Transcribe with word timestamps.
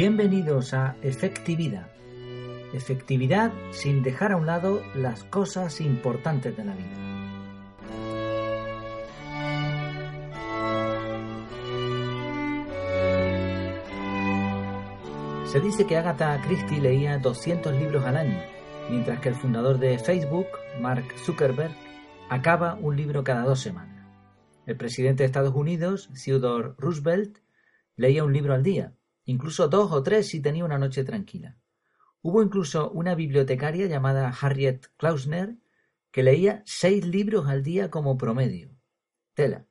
Bienvenidos 0.00 0.72
a 0.72 0.96
Efectividad. 1.02 1.86
Efectividad 2.72 3.52
sin 3.70 4.02
dejar 4.02 4.32
a 4.32 4.38
un 4.38 4.46
lado 4.46 4.80
las 4.94 5.24
cosas 5.24 5.78
importantes 5.82 6.56
de 6.56 6.64
la 6.64 6.74
vida. 6.74 6.88
Se 15.44 15.60
dice 15.60 15.86
que 15.86 15.98
Agatha 15.98 16.40
Christie 16.46 16.80
leía 16.80 17.18
200 17.18 17.74
libros 17.74 18.02
al 18.06 18.16
año, 18.16 18.38
mientras 18.88 19.20
que 19.20 19.28
el 19.28 19.34
fundador 19.34 19.78
de 19.78 19.98
Facebook, 19.98 20.46
Mark 20.80 21.04
Zuckerberg, 21.26 21.76
acaba 22.30 22.72
un 22.80 22.96
libro 22.96 23.22
cada 23.22 23.42
dos 23.42 23.60
semanas. 23.60 24.08
El 24.64 24.78
presidente 24.78 25.24
de 25.24 25.26
Estados 25.26 25.54
Unidos, 25.54 26.08
Theodore 26.24 26.70
Roosevelt, 26.78 27.40
leía 27.96 28.24
un 28.24 28.32
libro 28.32 28.54
al 28.54 28.62
día, 28.62 28.94
incluso 29.30 29.68
dos 29.68 29.92
o 29.92 30.02
tres 30.02 30.28
si 30.28 30.40
tenía 30.40 30.64
una 30.64 30.78
noche 30.78 31.04
tranquila. 31.04 31.56
Hubo 32.20 32.42
incluso 32.42 32.90
una 32.90 33.14
bibliotecaria 33.14 33.86
llamada 33.86 34.28
Harriet 34.28 34.88
Klausner 34.96 35.56
que 36.10 36.24
leía 36.24 36.62
seis 36.66 37.06
libros 37.06 37.46
al 37.46 37.62
día 37.62 37.90
como 37.90 38.18
promedio. 38.18 38.74
Tela. 39.34 39.66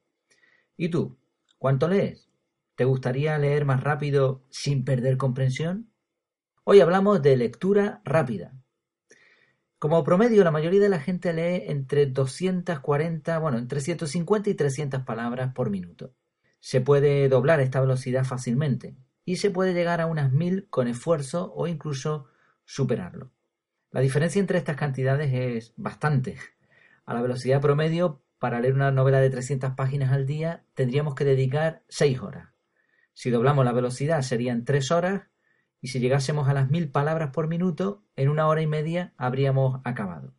¿Y 0.78 0.90
tú? 0.90 1.20
¿Cuánto 1.58 1.90
lees? 1.90 2.30
¿Te 2.76 2.86
gustaría 2.86 3.38
leer 3.38 3.66
más 3.66 3.84
rápido 3.84 4.46
sin 4.50 4.86
perder 4.86 5.18
comprensión? 5.18 5.92
Hoy 6.64 6.80
hablamos 6.80 7.22
de 7.22 7.36
lectura 7.36 8.02
rápida. 8.06 8.56
Como 9.78 10.04
promedio, 10.06 10.44
la 10.46 10.52
mayoría 10.52 10.80
de 10.80 10.90
la 10.90 11.00
gente 11.00 11.34
lee 11.34 11.66
entre 11.68 12.06
240, 12.06 13.38
bueno, 13.40 13.58
entre 13.58 13.82
150 13.82 14.50
y 14.50 14.54
300 14.54 15.04
palabras 15.04 15.54
por 15.54 15.70
minuto. 15.70 16.14
Se 16.62 16.80
puede 16.80 17.28
doblar 17.28 17.60
esta 17.60 17.82
velocidad 17.82 18.24
fácilmente 18.24 18.96
y 19.30 19.36
se 19.36 19.52
puede 19.52 19.76
llegar 19.76 20.02
a 20.02 20.08
unas 20.08 20.32
1000 20.32 20.70
con 20.72 20.88
esfuerzo 20.88 21.54
o 21.54 21.68
incluso 21.68 22.26
superarlo. 22.66 23.30
La 23.92 24.02
diferencia 24.02 24.40
entre 24.40 24.58
estas 24.58 24.76
cantidades 24.76 25.32
es 25.32 25.74
bastante. 25.78 26.38
A 27.06 27.14
la 27.14 27.22
velocidad 27.22 27.62
promedio, 27.62 28.24
para 28.40 28.60
leer 28.60 28.74
una 28.74 28.90
novela 28.90 29.20
de 29.20 29.30
300 29.30 29.76
páginas 29.76 30.12
al 30.12 30.26
día, 30.26 30.66
tendríamos 30.74 31.14
que 31.14 31.26
dedicar 31.26 31.84
6 31.90 32.22
horas. 32.22 32.50
Si 33.14 33.30
doblamos 33.30 33.66
la 33.66 33.72
velocidad 33.72 34.24
serían 34.24 34.66
3 34.66 34.90
horas 34.90 35.28
y 35.80 35.90
si 35.90 36.00
llegásemos 36.00 36.50
a 36.50 36.56
las 36.56 36.72
1000 36.72 36.90
palabras 36.90 37.30
por 37.30 37.48
minuto, 37.48 38.04
en 38.16 38.30
una 38.30 38.48
hora 38.48 38.64
y 38.64 38.68
media 38.68 39.14
habríamos 39.16 39.80
acabado. 39.84 40.34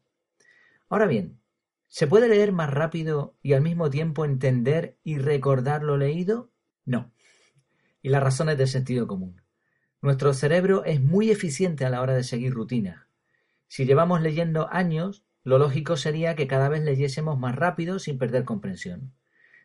Ahora 0.88 1.06
bien, 1.06 1.38
¿se 1.86 2.08
puede 2.08 2.28
leer 2.28 2.50
más 2.50 2.70
rápido 2.70 3.36
y 3.40 3.52
al 3.52 3.62
mismo 3.62 3.88
tiempo 3.88 4.24
entender 4.24 4.98
y 5.04 5.18
recordar 5.18 5.84
lo 5.84 5.96
leído? 5.96 6.50
No. 6.84 7.12
Y 8.02 8.08
la 8.08 8.20
razón 8.20 8.48
es 8.48 8.58
de 8.58 8.66
sentido 8.66 9.06
común. 9.06 9.42
Nuestro 10.02 10.32
cerebro 10.32 10.84
es 10.84 11.00
muy 11.00 11.30
eficiente 11.30 11.84
a 11.84 11.90
la 11.90 12.00
hora 12.00 12.14
de 12.14 12.24
seguir 12.24 12.54
rutinas. 12.54 13.06
Si 13.68 13.84
llevamos 13.84 14.22
leyendo 14.22 14.68
años, 14.72 15.24
lo 15.44 15.58
lógico 15.58 15.96
sería 15.96 16.34
que 16.34 16.46
cada 16.46 16.68
vez 16.68 16.82
leyésemos 16.82 17.38
más 17.38 17.54
rápido 17.54 17.98
sin 17.98 18.18
perder 18.18 18.44
comprensión. 18.44 19.12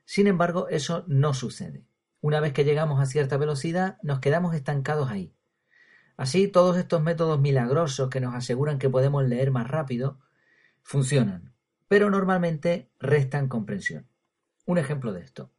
Sin 0.05 0.27
embargo, 0.27 0.67
eso 0.69 1.03
no 1.07 1.33
sucede. 1.33 1.85
Una 2.21 2.39
vez 2.39 2.53
que 2.53 2.63
llegamos 2.63 3.01
a 3.01 3.05
cierta 3.05 3.37
velocidad, 3.37 3.97
nos 4.01 4.19
quedamos 4.19 4.55
estancados 4.55 5.09
ahí. 5.09 5.33
Así, 6.17 6.47
todos 6.47 6.77
estos 6.77 7.01
métodos 7.01 7.39
milagrosos 7.39 8.09
que 8.09 8.21
nos 8.21 8.35
aseguran 8.35 8.79
que 8.79 8.89
podemos 8.89 9.25
leer 9.25 9.51
más 9.51 9.67
rápido 9.67 10.19
funcionan, 10.81 11.53
pero 11.87 12.09
normalmente 12.09 12.89
restan 12.99 13.47
comprensión. 13.47 14.07
Un 14.65 14.77
ejemplo 14.77 15.13
de 15.13 15.21
esto. 15.21 15.51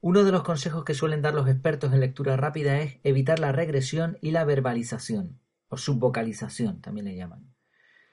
Uno 0.00 0.22
de 0.22 0.30
los 0.30 0.44
consejos 0.44 0.84
que 0.84 0.94
suelen 0.94 1.22
dar 1.22 1.34
los 1.34 1.48
expertos 1.48 1.92
en 1.92 1.98
lectura 1.98 2.36
rápida 2.36 2.80
es 2.80 3.00
evitar 3.02 3.40
la 3.40 3.50
regresión 3.50 4.16
y 4.20 4.30
la 4.30 4.44
verbalización, 4.44 5.40
o 5.68 5.76
subvocalización 5.76 6.80
también 6.80 7.06
le 7.06 7.16
llaman. 7.16 7.52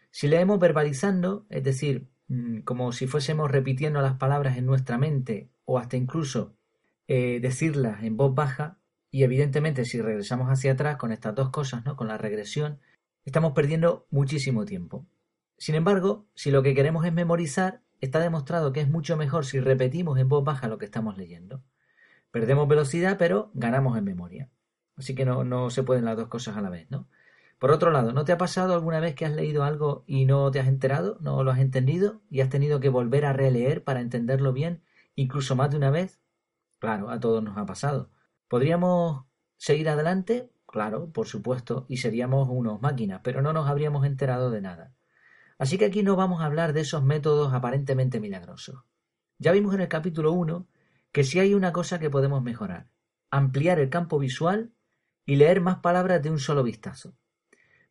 Si 0.09 0.27
leemos 0.27 0.59
verbalizando, 0.59 1.45
es 1.49 1.63
decir, 1.63 2.09
mm, 2.27 2.61
como 2.61 2.91
si 2.91 3.05
fuésemos 3.05 3.51
repitiendo 3.51 4.01
las 4.01 4.15
palabras 4.15 4.57
en 4.57 4.65
nuestra 4.65 4.97
mente 4.97 5.51
o 5.65 5.77
hasta 5.77 5.95
incluso 5.95 6.55
eh, 7.07 7.39
decirlas 7.39 8.01
en 8.03 8.17
voz 8.17 8.33
baja, 8.33 8.79
y 9.11 9.23
evidentemente 9.23 9.85
si 9.85 10.01
regresamos 10.01 10.47
hacia 10.47 10.71
atrás 10.71 10.97
con 10.97 11.11
estas 11.11 11.35
dos 11.35 11.51
cosas, 11.51 11.85
¿no? 11.85 11.95
con 11.95 12.07
la 12.07 12.17
regresión, 12.17 12.79
estamos 13.25 13.53
perdiendo 13.53 14.07
muchísimo 14.09 14.65
tiempo. 14.65 15.05
Sin 15.57 15.75
embargo, 15.75 16.25
si 16.33 16.49
lo 16.49 16.63
que 16.63 16.73
queremos 16.73 17.05
es 17.05 17.13
memorizar, 17.13 17.83
está 18.01 18.19
demostrado 18.19 18.73
que 18.73 18.81
es 18.81 18.89
mucho 18.89 19.17
mejor 19.17 19.45
si 19.45 19.59
repetimos 19.59 20.17
en 20.17 20.29
voz 20.29 20.43
baja 20.43 20.67
lo 20.67 20.79
que 20.79 20.85
estamos 20.85 21.15
leyendo. 21.15 21.63
Perdemos 22.35 22.67
velocidad, 22.67 23.15
pero 23.17 23.49
ganamos 23.53 23.97
en 23.97 24.03
memoria. 24.03 24.49
Así 24.97 25.15
que 25.15 25.23
no, 25.23 25.45
no 25.45 25.69
se 25.69 25.83
pueden 25.83 26.03
las 26.03 26.17
dos 26.17 26.27
cosas 26.27 26.57
a 26.57 26.61
la 26.61 26.69
vez, 26.69 26.85
¿no? 26.91 27.07
Por 27.59 27.71
otro 27.71 27.91
lado, 27.91 28.11
¿no 28.11 28.25
te 28.25 28.33
ha 28.33 28.37
pasado 28.37 28.73
alguna 28.73 28.99
vez 28.99 29.15
que 29.15 29.25
has 29.25 29.31
leído 29.31 29.63
algo 29.63 30.03
y 30.05 30.25
no 30.25 30.51
te 30.51 30.59
has 30.59 30.67
enterado, 30.67 31.17
no 31.21 31.45
lo 31.45 31.51
has 31.51 31.59
entendido 31.59 32.23
y 32.29 32.41
has 32.41 32.49
tenido 32.49 32.81
que 32.81 32.89
volver 32.89 33.23
a 33.23 33.31
releer 33.31 33.85
para 33.85 34.01
entenderlo 34.01 34.51
bien, 34.51 34.83
incluso 35.15 35.55
más 35.55 35.71
de 35.71 35.77
una 35.77 35.91
vez? 35.91 36.19
Claro, 36.79 37.09
a 37.09 37.21
todos 37.21 37.41
nos 37.41 37.57
ha 37.57 37.65
pasado. 37.65 38.09
¿Podríamos 38.49 39.23
seguir 39.55 39.87
adelante? 39.87 40.51
Claro, 40.65 41.13
por 41.13 41.27
supuesto, 41.27 41.85
y 41.87 41.99
seríamos 41.99 42.49
unos 42.51 42.81
máquinas, 42.81 43.21
pero 43.23 43.41
no 43.41 43.53
nos 43.53 43.69
habríamos 43.69 44.05
enterado 44.05 44.51
de 44.51 44.59
nada. 44.59 44.93
Así 45.57 45.77
que 45.77 45.85
aquí 45.85 46.03
no 46.03 46.17
vamos 46.17 46.41
a 46.41 46.47
hablar 46.47 46.73
de 46.73 46.81
esos 46.81 47.01
métodos 47.01 47.53
aparentemente 47.53 48.19
milagrosos. 48.19 48.83
Ya 49.37 49.53
vimos 49.53 49.73
en 49.73 49.79
el 49.79 49.87
capítulo 49.87 50.33
1 50.33 50.67
que 51.15 51.23
si 51.23 51.39
hay 51.39 51.53
una 51.53 51.71
cosa 51.71 51.97
que 51.97 52.09
podemos 52.09 52.43
mejorar, 52.43 52.89
ampliar 53.31 53.79
el 53.79 53.89
campo 53.89 54.19
visual 54.19 54.73
y 55.25 55.37
leer 55.37 55.61
más 55.61 55.77
palabras 55.77 56.21
de 56.21 56.29
un 56.29 56.39
solo 56.39 56.61
vistazo. 56.61 57.15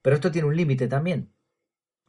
Pero 0.03 0.17
esto 0.17 0.31
tiene 0.31 0.47
un 0.47 0.55
límite 0.55 0.89
también. 0.89 1.33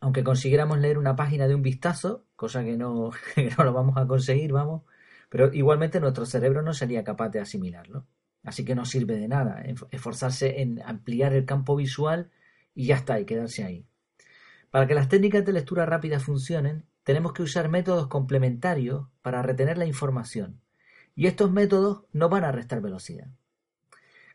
Aunque 0.02 0.26
consiguiéramos 0.26 0.78
leer 0.78 0.98
una 0.98 1.16
página 1.16 1.48
de 1.48 1.56
un 1.56 1.62
vistazo, 1.62 2.26
cosa 2.36 2.66
que 2.66 2.76
no, 2.76 3.12
no 3.58 3.64
lo 3.64 3.72
vamos 3.72 3.96
a 3.96 4.06
conseguir, 4.06 4.52
vamos, 4.52 4.82
pero 5.30 5.54
igualmente 5.54 6.02
nuestro 6.02 6.26
cerebro 6.26 6.62
no 6.62 6.74
sería 6.74 7.06
capaz 7.06 7.30
de 7.30 7.40
asimilarlo. 7.40 8.06
Así 8.44 8.66
que 8.66 8.76
no 8.76 8.84
sirve 8.84 9.16
de 9.16 9.30
nada 9.30 9.64
esforzarse 9.92 10.60
en 10.62 10.82
ampliar 10.82 11.32
el 11.32 11.46
campo 11.46 11.78
visual 11.78 12.30
y 12.74 12.88
ya 12.88 12.96
está, 12.98 13.22
y 13.22 13.26
quedarse 13.26 13.64
ahí. 13.64 13.88
Para 14.70 14.86
que 14.86 14.96
las 14.96 15.08
técnicas 15.08 15.46
de 15.46 15.54
lectura 15.54 15.86
rápida 15.86 16.20
funcionen, 16.20 16.84
tenemos 17.04 17.32
que 17.32 17.44
usar 17.44 17.70
métodos 17.70 18.08
complementarios 18.08 19.08
para 19.22 19.42
retener 19.42 19.78
la 19.78 19.86
información 19.86 20.60
y 21.16 21.28
estos 21.28 21.52
métodos 21.52 22.04
no 22.12 22.30
van 22.30 22.44
a 22.44 22.52
restar 22.52 22.82
velocidad. 22.82 23.28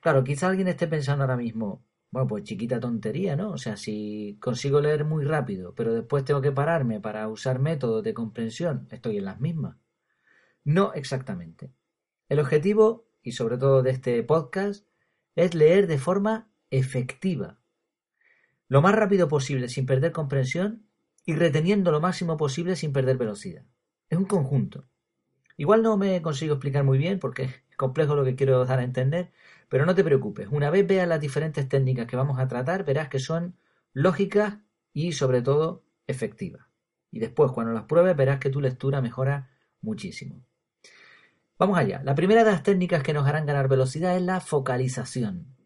Claro, 0.01 0.25
quizá 0.25 0.49
alguien 0.49 0.69
esté 0.69 0.87
pensando 0.89 1.25
ahora 1.25 1.37
mismo, 1.37 1.85
bueno, 2.11 2.27
pues 2.27 2.45
chiquita 2.45 2.81
tontería, 2.81 3.37
¿no? 3.37 3.51
O 3.51 3.59
sea, 3.59 3.77
si 3.77 4.39
consigo 4.41 4.81
leer 4.81 5.05
muy 5.05 5.25
rápido, 5.25 5.75
pero 5.75 5.93
después 5.93 6.25
tengo 6.25 6.41
que 6.41 6.53
pararme 6.53 7.01
para 7.01 7.29
usar 7.29 7.59
métodos 7.59 8.03
de 8.03 8.15
comprensión, 8.15 8.89
estoy 8.91 9.19
en 9.19 9.27
las 9.27 9.41
mismas. 9.41 9.77
No 10.65 10.93
exactamente. 10.95 11.73
El 12.29 12.41
objetivo, 12.41 13.07
y 13.23 13.33
sobre 13.33 13.59
todo 13.59 13.83
de 13.83 13.91
este 13.91 14.23
podcast, 14.23 14.87
es 15.37 15.55
leer 15.55 15.87
de 15.87 15.99
forma 15.99 16.51
efectiva. 16.71 17.61
Lo 18.69 18.81
más 18.83 18.95
rápido 18.95 19.29
posible 19.29 19.69
sin 19.69 19.85
perder 19.85 20.13
comprensión 20.13 20.87
y 21.27 21.35
reteniendo 21.35 21.91
lo 21.91 22.01
máximo 22.01 22.37
posible 22.37 22.77
sin 22.77 22.93
perder 22.93 23.19
velocidad. 23.19 23.65
Es 24.09 24.17
un 24.19 24.25
conjunto. 24.25 24.90
Igual 25.61 25.83
no 25.83 25.99
me 25.99 26.23
consigo 26.23 26.55
explicar 26.55 26.85
muy 26.85 26.97
bien 26.97 27.19
porque 27.19 27.43
es 27.43 27.77
complejo 27.77 28.15
lo 28.15 28.25
que 28.25 28.35
quiero 28.35 28.65
dar 28.65 28.79
a 28.79 28.83
entender, 28.83 29.31
pero 29.69 29.85
no 29.85 29.95
te 29.95 30.03
preocupes. 30.03 30.49
Una 30.51 30.71
vez 30.71 30.87
veas 30.87 31.07
las 31.07 31.21
diferentes 31.21 31.69
técnicas 31.69 32.07
que 32.07 32.17
vamos 32.17 32.39
a 32.39 32.49
tratar, 32.49 32.83
verás 32.87 33.11
que 33.11 33.19
son 33.19 33.59
lógicas 33.93 34.57
y 34.95 35.13
sobre 35.13 35.43
todo 35.43 35.85
efectivas. 36.07 36.65
Y 37.11 37.19
después, 37.19 37.53
cuando 37.53 37.75
las 37.75 37.85
pruebes, 37.85 38.17
verás 38.17 38.39
que 38.39 38.49
tu 38.49 38.63
lectura 38.63 39.03
mejora 39.03 39.51
muchísimo. 39.83 40.43
Vamos 41.59 41.77
allá. 41.77 42.01
La 42.05 42.15
primera 42.15 42.43
de 42.43 42.53
las 42.53 42.63
técnicas 42.63 43.03
que 43.03 43.13
nos 43.13 43.27
harán 43.27 43.45
ganar 43.45 43.69
velocidad 43.69 44.17
es 44.17 44.23
la 44.23 44.41
focalización. 44.41 45.59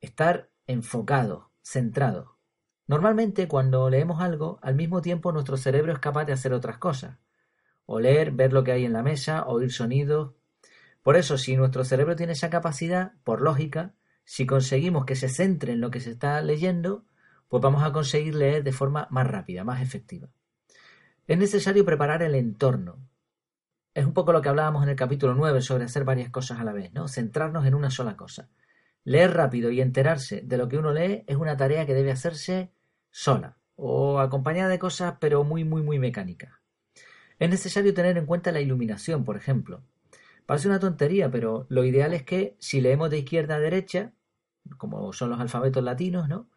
Estar 0.00 0.50
enfocado, 0.68 1.50
centrado. 1.62 2.38
Normalmente 2.86 3.48
cuando 3.48 3.90
leemos 3.90 4.22
algo, 4.22 4.60
al 4.62 4.76
mismo 4.76 5.02
tiempo 5.02 5.32
nuestro 5.32 5.56
cerebro 5.56 5.92
es 5.92 5.98
capaz 5.98 6.26
de 6.26 6.32
hacer 6.32 6.52
otras 6.52 6.78
cosas 6.78 7.18
oler, 7.86 8.32
ver 8.32 8.52
lo 8.52 8.64
que 8.64 8.72
hay 8.72 8.84
en 8.84 8.92
la 8.92 9.02
mesa, 9.02 9.46
oír 9.46 9.72
sonidos. 9.72 10.34
Por 11.02 11.16
eso, 11.16 11.38
si 11.38 11.56
nuestro 11.56 11.84
cerebro 11.84 12.16
tiene 12.16 12.32
esa 12.32 12.50
capacidad, 12.50 13.12
por 13.24 13.40
lógica, 13.40 13.94
si 14.24 14.46
conseguimos 14.46 15.04
que 15.04 15.16
se 15.16 15.28
centre 15.28 15.72
en 15.72 15.80
lo 15.80 15.90
que 15.90 16.00
se 16.00 16.10
está 16.10 16.40
leyendo, 16.40 17.04
pues 17.48 17.62
vamos 17.62 17.82
a 17.82 17.92
conseguir 17.92 18.34
leer 18.34 18.62
de 18.62 18.72
forma 18.72 19.08
más 19.10 19.26
rápida, 19.26 19.64
más 19.64 19.82
efectiva. 19.82 20.28
Es 21.26 21.38
necesario 21.38 21.84
preparar 21.84 22.22
el 22.22 22.34
entorno. 22.34 22.98
Es 23.94 24.06
un 24.06 24.14
poco 24.14 24.32
lo 24.32 24.40
que 24.40 24.48
hablábamos 24.48 24.82
en 24.82 24.88
el 24.88 24.96
capítulo 24.96 25.34
9 25.34 25.60
sobre 25.60 25.84
hacer 25.84 26.04
varias 26.04 26.30
cosas 26.30 26.60
a 26.60 26.64
la 26.64 26.72
vez, 26.72 26.92
¿no? 26.92 27.08
Centrarnos 27.08 27.66
en 27.66 27.74
una 27.74 27.90
sola 27.90 28.16
cosa. 28.16 28.48
Leer 29.04 29.34
rápido 29.34 29.70
y 29.70 29.80
enterarse 29.80 30.40
de 30.42 30.56
lo 30.56 30.68
que 30.68 30.78
uno 30.78 30.92
lee 30.92 31.24
es 31.26 31.36
una 31.36 31.56
tarea 31.56 31.84
que 31.84 31.94
debe 31.94 32.12
hacerse 32.12 32.72
sola 33.10 33.58
o 33.74 34.20
acompañada 34.20 34.68
de 34.70 34.78
cosas 34.78 35.16
pero 35.20 35.44
muy 35.44 35.64
muy 35.64 35.82
muy 35.82 35.98
mecánicas. 35.98 36.61
Es 37.42 37.50
necesario 37.50 37.92
tener 37.92 38.16
en 38.18 38.26
cuenta 38.26 38.52
la 38.52 38.60
iluminación, 38.60 39.24
por 39.24 39.36
ejemplo. 39.36 39.82
Parece 40.46 40.68
una 40.68 40.78
tontería, 40.78 41.28
pero 41.28 41.66
lo 41.70 41.82
ideal 41.82 42.14
es 42.14 42.22
que 42.22 42.54
si 42.60 42.80
leemos 42.80 43.10
de 43.10 43.18
izquierda 43.18 43.56
a 43.56 43.58
derecha, 43.58 44.12
como 44.78 45.12
son 45.12 45.30
los 45.30 45.40
alfabetos 45.40 45.82
latinos, 45.82 46.28
¿no? 46.28 46.48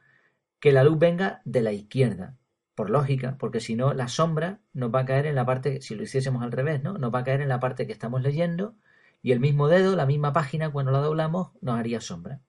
Que 0.59 0.71
la 0.71 0.83
luz 0.83 0.99
venga 0.99 1.41
de 1.43 1.63
la 1.63 1.71
izquierda, 1.71 2.37
por 2.75 2.91
lógica, 2.91 3.35
porque 3.39 3.61
si 3.61 3.75
no, 3.75 3.95
la 3.95 4.07
sombra 4.07 4.59
nos 4.73 4.93
va 4.93 4.99
a 4.99 5.05
caer 5.05 5.25
en 5.25 5.33
la 5.33 5.43
parte, 5.43 5.81
si 5.81 5.95
lo 5.95 6.03
hiciésemos 6.03 6.43
al 6.43 6.51
revés, 6.51 6.83
¿no? 6.83 6.99
Nos 6.99 7.11
va 7.11 7.21
a 7.21 7.23
caer 7.23 7.41
en 7.41 7.49
la 7.49 7.59
parte 7.59 7.87
que 7.87 7.93
estamos 7.93 8.21
leyendo 8.21 8.75
y 9.23 9.31
el 9.31 9.39
mismo 9.39 9.67
dedo, 9.67 9.95
la 9.95 10.05
misma 10.05 10.33
página, 10.33 10.71
cuando 10.71 10.91
la 10.91 10.99
doblamos, 10.99 11.53
nos 11.61 11.79
haría 11.79 11.99
sombra. 11.99 12.41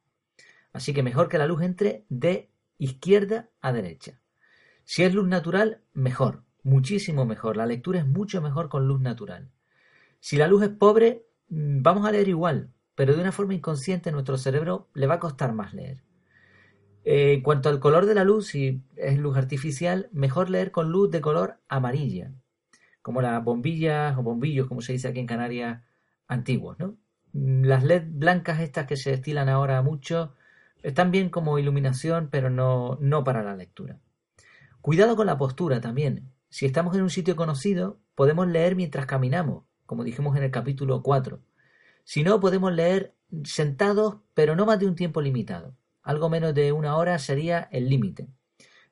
Así 0.75 0.93
que 0.93 1.03
mejor 1.03 1.31
que 1.31 1.38
la 1.38 1.47
luz 1.47 1.62
entre 1.62 2.05
de 2.11 2.50
izquierda 2.77 3.49
a 3.62 3.73
derecha. 3.73 4.21
Si 4.85 5.05
es 5.05 5.15
luz 5.15 5.27
natural, 5.27 5.81
mejor, 5.94 6.44
muchísimo 6.66 7.24
mejor. 7.24 7.56
La 7.56 7.66
lectura 7.66 8.00
es 8.00 8.06
mucho 8.06 8.42
mejor 8.42 8.68
con 8.68 8.86
luz 8.86 9.00
natural. 9.00 9.50
Si 10.20 10.36
la 10.36 10.48
luz 10.48 10.64
es 10.64 10.70
pobre, 10.70 11.26
mm, 11.48 11.82
vamos 11.82 12.06
a 12.06 12.12
leer 12.12 12.28
igual, 12.28 12.70
pero 12.94 13.14
de 13.14 13.22
una 13.22 13.32
forma 13.32 13.54
inconsciente 13.54 14.12
nuestro 14.12 14.36
cerebro 14.36 14.88
le 14.94 15.06
va 15.06 15.14
a 15.14 15.20
costar 15.20 15.52
más 15.52 15.72
leer. 15.74 16.02
Eh, 17.04 17.34
en 17.34 17.42
cuanto 17.42 17.68
al 17.68 17.80
color 17.80 18.06
de 18.06 18.14
la 18.14 18.24
luz, 18.24 18.48
si 18.48 18.82
es 18.96 19.18
luz 19.18 19.36
artificial, 19.36 20.08
mejor 20.12 20.50
leer 20.50 20.72
con 20.72 20.90
luz 20.90 21.10
de 21.10 21.20
color 21.20 21.60
amarilla, 21.68 22.32
como 23.02 23.22
las 23.22 23.42
bombillas 23.44 24.18
o 24.18 24.22
bombillos, 24.22 24.66
como 24.66 24.80
se 24.82 24.92
dice 24.92 25.08
aquí 25.08 25.20
en 25.20 25.26
Canarias, 25.26 25.82
antiguos, 26.28 26.78
¿no? 26.80 26.96
Mm, 27.32 27.64
las 27.64 27.84
LED 27.84 28.04
blancas 28.10 28.60
estas 28.60 28.86
que 28.86 28.96
se 28.96 29.12
estilan 29.12 29.48
ahora 29.48 29.82
mucho 29.82 30.34
están 30.82 31.10
bien 31.12 31.30
como 31.30 31.58
iluminación, 31.58 32.28
pero 32.30 32.50
no, 32.50 32.98
no 33.00 33.24
para 33.24 33.42
la 33.42 33.56
lectura. 33.56 33.98
Cuidado 34.80 35.16
con 35.16 35.26
la 35.26 35.38
postura 35.38 35.80
también. 35.80 36.32
Si 36.48 36.66
estamos 36.66 36.94
en 36.96 37.02
un 37.02 37.10
sitio 37.10 37.37
conocido, 37.37 38.00
podemos 38.14 38.46
leer 38.46 38.76
mientras 38.76 39.06
caminamos, 39.06 39.64
como 39.84 40.04
dijimos 40.04 40.37
en 40.37 40.44
el 40.44 40.50
capítulo 40.50 41.02
4. 41.02 41.40
Si 42.04 42.22
no, 42.22 42.40
podemos 42.40 42.72
leer 42.72 43.14
sentados, 43.44 44.16
pero 44.34 44.56
no 44.56 44.66
más 44.66 44.78
de 44.78 44.87
un 44.87 44.94
tiempo 44.94 45.20
limitado 45.20 45.76
algo 46.06 46.31
menos 46.31 46.54
de 46.54 46.70
una 46.70 46.96
hora 46.96 47.19
sería 47.19 47.69
el 47.72 47.88
límite. 47.88 48.28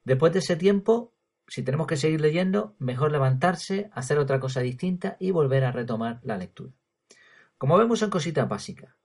Después 0.02 0.32
de 0.32 0.40
ese 0.40 0.56
tiempo, 0.56 1.14
si 1.46 1.62
tenemos 1.62 1.86
que 1.86 1.96
seguir 1.96 2.20
leyendo, 2.20 2.74
mejor 2.80 3.12
levantarse, 3.12 3.88
hacer 3.92 4.18
otra 4.18 4.40
cosa 4.40 4.60
distinta 4.60 5.16
y 5.20 5.30
volver 5.30 5.64
a 5.64 5.70
retomar 5.70 6.18
la 6.24 6.36
lectura. 6.36 6.72
Como 7.56 7.78
vemos 7.78 8.00
son 8.00 8.10
cositas 8.10 8.48
básicas. 8.48 8.96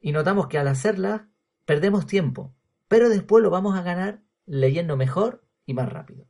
Y 0.00 0.12
notamos 0.12 0.48
que 0.48 0.56
al 0.56 0.66
hacerlas 0.66 1.22
perdemos 1.66 2.06
tiempo, 2.06 2.54
pero 2.88 3.10
después 3.10 3.42
lo 3.42 3.50
vamos 3.50 3.78
a 3.78 3.82
ganar 3.82 4.22
leyendo 4.46 4.96
mejor 4.96 5.44
y 5.66 5.74
más 5.74 5.92
rápido. 5.92 6.24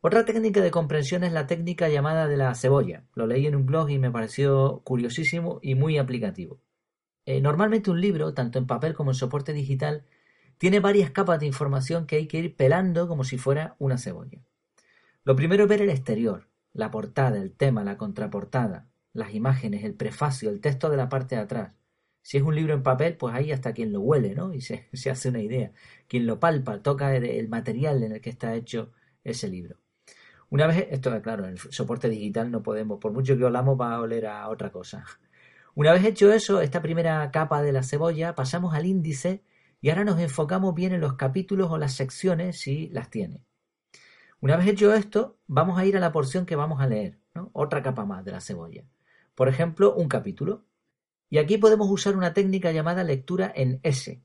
Otra 0.00 0.24
técnica 0.24 0.60
de 0.60 0.70
comprensión 0.70 1.24
es 1.24 1.32
la 1.32 1.46
técnica 1.46 1.88
llamada 1.88 2.28
de 2.28 2.36
la 2.36 2.54
cebolla. 2.54 3.04
Lo 3.14 3.26
leí 3.26 3.46
en 3.46 3.56
un 3.56 3.66
blog 3.66 3.90
y 3.90 3.98
me 3.98 4.12
pareció 4.12 4.80
curiosísimo 4.84 5.58
y 5.60 5.74
muy 5.74 5.98
aplicativo. 5.98 6.60
Eh, 7.26 7.40
normalmente 7.40 7.90
un 7.90 8.00
libro, 8.00 8.32
tanto 8.32 8.58
en 8.58 8.66
papel 8.66 8.94
como 8.94 9.10
en 9.10 9.16
soporte 9.16 9.52
digital, 9.52 10.04
tiene 10.56 10.80
varias 10.80 11.10
capas 11.10 11.40
de 11.40 11.46
información 11.46 12.06
que 12.06 12.16
hay 12.16 12.26
que 12.28 12.38
ir 12.38 12.56
pelando 12.56 13.08
como 13.08 13.24
si 13.24 13.38
fuera 13.38 13.76
una 13.78 13.98
cebolla. 13.98 14.40
Lo 15.24 15.36
primero 15.36 15.64
es 15.64 15.68
ver 15.68 15.82
el 15.82 15.90
exterior, 15.90 16.48
la 16.72 16.90
portada, 16.90 17.38
el 17.38 17.52
tema, 17.52 17.84
la 17.84 17.96
contraportada, 17.98 18.88
las 19.12 19.34
imágenes, 19.34 19.84
el 19.84 19.94
prefacio, 19.94 20.48
el 20.48 20.60
texto 20.60 20.90
de 20.90 20.96
la 20.96 21.08
parte 21.08 21.34
de 21.34 21.42
atrás. 21.42 21.72
Si 22.22 22.36
es 22.36 22.42
un 22.44 22.54
libro 22.54 22.74
en 22.74 22.82
papel, 22.82 23.16
pues 23.16 23.34
ahí 23.34 23.52
hasta 23.52 23.72
quien 23.72 23.92
lo 23.92 24.00
huele, 24.00 24.34
¿no? 24.34 24.54
Y 24.54 24.60
se, 24.60 25.10
hace 25.10 25.28
una 25.28 25.40
idea. 25.42 25.72
Quien 26.06 26.26
lo 26.26 26.38
palpa, 26.38 26.82
toca 26.82 27.16
el, 27.16 27.48
material 27.48 28.02
en 28.02 28.12
el 28.12 28.20
que 28.20 28.30
está 28.30 28.54
hecho 28.54 28.92
ese 29.24 29.48
libro. 29.48 29.76
Una 30.50 30.66
vez, 30.66 30.88
esto 30.90 31.20
claro, 31.20 31.44
en 31.44 31.50
el 31.52 31.58
soporte 31.58 32.08
digital 32.08 32.50
no 32.50 32.62
podemos, 32.62 32.98
por 32.98 33.12
mucho 33.12 33.36
que 33.36 33.44
olamos, 33.44 33.78
va 33.78 33.94
a 33.94 34.00
oler 34.00 34.26
a 34.26 34.48
otra 34.48 34.72
cosa. 34.72 35.04
Una 35.74 35.92
vez 35.92 36.04
hecho 36.04 36.32
eso, 36.32 36.60
esta 36.60 36.82
primera 36.82 37.30
capa 37.30 37.62
de 37.62 37.72
la 37.72 37.82
cebolla, 37.82 38.34
pasamos 38.34 38.74
al 38.74 38.86
índice 38.86 39.44
y 39.80 39.90
ahora 39.90 40.04
nos 40.04 40.18
enfocamos 40.18 40.74
bien 40.74 40.92
en 40.92 41.00
los 41.00 41.14
capítulos 41.14 41.70
o 41.70 41.78
las 41.78 41.92
secciones 41.92 42.58
si 42.58 42.88
las 42.88 43.10
tiene. 43.10 43.44
Una 44.40 44.56
vez 44.56 44.66
hecho 44.68 44.92
esto, 44.94 45.38
vamos 45.46 45.78
a 45.78 45.84
ir 45.84 45.96
a 45.96 46.00
la 46.00 46.12
porción 46.12 46.46
que 46.46 46.56
vamos 46.56 46.80
a 46.80 46.86
leer, 46.86 47.18
otra 47.52 47.82
capa 47.82 48.04
más 48.04 48.24
de 48.24 48.32
la 48.32 48.40
cebolla. 48.40 48.84
Por 49.34 49.48
ejemplo, 49.48 49.94
un 49.94 50.08
capítulo. 50.08 50.64
Y 51.30 51.38
aquí 51.38 51.58
podemos 51.58 51.88
usar 51.90 52.16
una 52.16 52.32
técnica 52.32 52.72
llamada 52.72 53.04
lectura 53.04 53.52
en 53.54 53.78
S. 53.84 54.20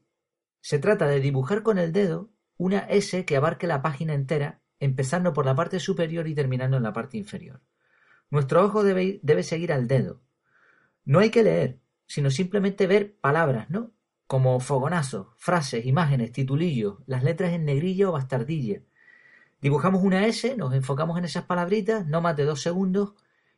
Se 0.61 0.79
trata 0.79 1.05
de 1.05 1.19
dibujar 1.19 1.61
con 1.61 1.77
el 1.77 1.91
dedo 1.91 2.31
una 2.57 2.79
S 2.79 3.25
que 3.25 3.35
abarque 3.35 3.67
la 3.67 3.83
página 3.83 4.15
entera, 4.15 4.62
empezando 4.83 5.33
por 5.33 5.45
la 5.45 5.55
parte 5.55 5.79
superior 5.79 6.27
y 6.27 6.35
terminando 6.35 6.77
en 6.77 6.83
la 6.83 6.93
parte 6.93 7.17
inferior. 7.17 7.61
Nuestro 8.29 8.63
ojo 8.63 8.83
debe, 8.83 9.19
debe 9.23 9.43
seguir 9.43 9.71
al 9.71 9.87
dedo, 9.87 10.21
no 11.05 11.19
hay 11.19 11.29
que 11.29 11.43
leer, 11.43 11.79
sino 12.07 12.29
simplemente 12.29 12.87
ver 12.87 13.17
palabras, 13.19 13.69
¿no? 13.69 13.91
Como 14.25 14.59
fogonazos, 14.61 15.27
frases, 15.37 15.85
imágenes, 15.85 16.31
titulillos, 16.31 16.99
las 17.05 17.23
letras 17.23 17.51
en 17.51 17.65
negrillo 17.65 18.09
o 18.09 18.13
bastardilla. 18.13 18.81
Dibujamos 19.61 20.03
una 20.03 20.25
S, 20.27 20.55
nos 20.55 20.73
enfocamos 20.73 21.17
en 21.17 21.25
esas 21.25 21.43
palabritas, 21.43 22.07
no 22.07 22.21
más 22.21 22.37
de 22.37 22.45
dos 22.45 22.61
segundos, 22.61 23.13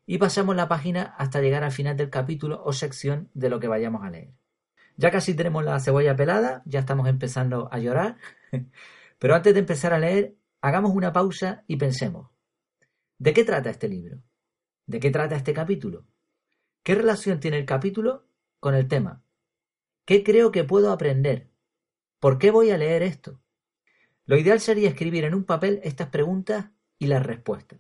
y 0.08 0.18
pasamos 0.18 0.56
la 0.56 0.68
página 0.68 1.16
hasta 1.18 1.42
llegar 1.42 1.64
al 1.64 1.72
final 1.72 1.98
del 1.98 2.10
capítulo 2.10 2.64
o 2.64 2.74
sección 2.74 3.30
de 3.34 3.50
lo 3.50 3.60
que 3.60 3.68
vayamos 3.68 4.04
a 4.04 4.10
leer. 4.10 4.34
Ya 4.98 5.12
casi 5.12 5.36
tenemos 5.36 5.64
la 5.64 5.80
cebolla 5.80 6.16
pelada, 6.16 6.64
ya 6.66 6.80
estamos 6.80 7.08
empezando 7.08 7.70
a 7.72 7.80
llorar, 7.80 8.18
pero 9.20 9.36
antes 9.36 9.54
de 9.54 9.60
empezar 9.60 9.94
a 9.94 10.00
leer, 10.00 10.36
hagamos 10.66 10.96
una 10.96 11.14
pausa 11.14 11.64
y 11.68 11.76
pensemos, 11.76 12.32
¿de 13.20 13.34
qué 13.34 13.44
trata 13.44 13.70
este 13.70 13.88
libro? 13.88 14.24
¿De 14.88 15.00
qué 15.00 15.12
trata 15.12 15.36
este 15.36 15.54
capítulo? 15.54 16.08
¿Qué 16.82 16.96
relación 16.96 17.40
tiene 17.40 17.60
el 17.60 17.68
capítulo 17.68 18.26
con 18.60 18.74
el 18.74 18.88
tema? 18.88 19.22
¿Qué 20.06 20.24
creo 20.24 20.52
que 20.52 20.64
puedo 20.64 20.92
aprender? 20.92 21.52
¿Por 22.20 22.40
qué 22.40 22.50
voy 22.50 22.72
a 22.72 22.80
leer 22.80 23.04
esto? 23.04 23.40
Lo 24.26 24.40
ideal 24.40 24.60
sería 24.60 24.90
escribir 24.90 25.26
en 25.26 25.36
un 25.36 25.44
papel 25.44 25.82
estas 25.84 26.10
preguntas 26.10 26.72
y 26.98 27.06
las 27.06 27.24
respuestas. 27.24 27.80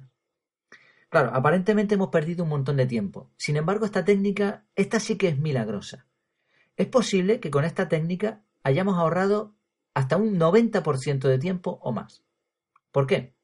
Claro, 1.09 1.31
aparentemente 1.33 1.95
hemos 1.95 2.09
perdido 2.09 2.43
un 2.43 2.51
montón 2.51 2.77
de 2.77 2.85
tiempo. 2.85 3.31
Sin 3.35 3.57
embargo, 3.57 3.85
esta 3.85 4.05
técnica, 4.05 4.63
esta 4.75 4.99
sí 4.99 5.17
que 5.17 5.29
es 5.29 5.39
milagrosa. 5.39 6.05
Es 6.77 6.85
posible 6.85 7.39
que 7.39 7.49
con 7.49 7.65
esta 7.65 7.89
técnica 7.89 8.43
hayamos 8.61 8.95
ahorrado 8.99 9.55
hasta 9.95 10.17
un 10.17 10.37
90% 10.37 11.27
de 11.27 11.39
tiempo 11.39 11.79
o 11.81 11.91
más. 11.91 12.24
¿Por 12.95 13.07
qué? 13.07 13.35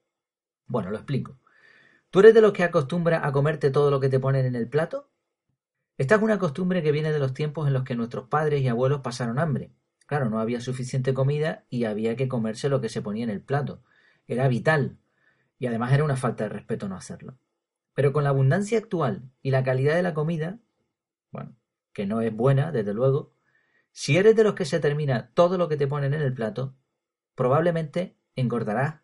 Bueno, 0.65 0.91
lo 0.91 0.95
explico. 0.95 1.37
¿Tú 2.09 2.21
eres 2.21 2.33
de 2.33 2.39
los 2.39 2.53
que 2.53 2.63
acostumbra 2.63 3.27
a 3.27 3.33
comerte 3.33 3.69
todo 3.69 3.91
lo 3.91 3.99
que 3.99 4.07
te 4.07 4.17
ponen 4.17 4.45
en 4.45 4.55
el 4.55 4.69
plato? 4.69 5.09
Esta 5.97 6.15
es 6.15 6.21
una 6.21 6.39
costumbre 6.39 6.81
que 6.81 6.93
viene 6.93 7.11
de 7.11 7.19
los 7.19 7.33
tiempos 7.33 7.67
en 7.67 7.73
los 7.73 7.83
que 7.83 7.97
nuestros 7.97 8.29
padres 8.29 8.61
y 8.61 8.69
abuelos 8.69 9.01
pasaron 9.01 9.39
hambre. 9.39 9.73
Claro, 10.05 10.29
no 10.29 10.39
había 10.39 10.61
suficiente 10.61 11.13
comida 11.13 11.65
y 11.69 11.83
había 11.83 12.15
que 12.15 12.29
comerse 12.29 12.69
lo 12.69 12.79
que 12.79 12.87
se 12.87 13.01
ponía 13.01 13.25
en 13.25 13.29
el 13.29 13.41
plato. 13.41 13.83
Era 14.25 14.47
vital. 14.47 14.99
Y 15.59 15.67
además 15.67 15.91
era 15.91 16.05
una 16.05 16.15
falta 16.15 16.45
de 16.45 16.51
respeto 16.51 16.87
no 16.87 16.95
hacerlo. 16.95 17.37
Pero 17.93 18.13
con 18.13 18.23
la 18.23 18.29
abundancia 18.29 18.77
actual 18.77 19.33
y 19.41 19.51
la 19.51 19.65
calidad 19.65 19.95
de 19.95 20.03
la 20.03 20.13
comida, 20.13 20.59
bueno, 21.29 21.57
que 21.91 22.05
no 22.05 22.21
es 22.21 22.33
buena, 22.33 22.71
desde 22.71 22.93
luego, 22.93 23.33
si 23.91 24.15
eres 24.15 24.33
de 24.37 24.45
los 24.45 24.53
que 24.53 24.63
se 24.63 24.79
termina 24.79 25.31
todo 25.33 25.57
lo 25.57 25.67
que 25.67 25.75
te 25.75 25.87
ponen 25.87 26.13
en 26.13 26.21
el 26.21 26.33
plato, 26.33 26.73
probablemente 27.35 28.15
engordarás 28.37 29.01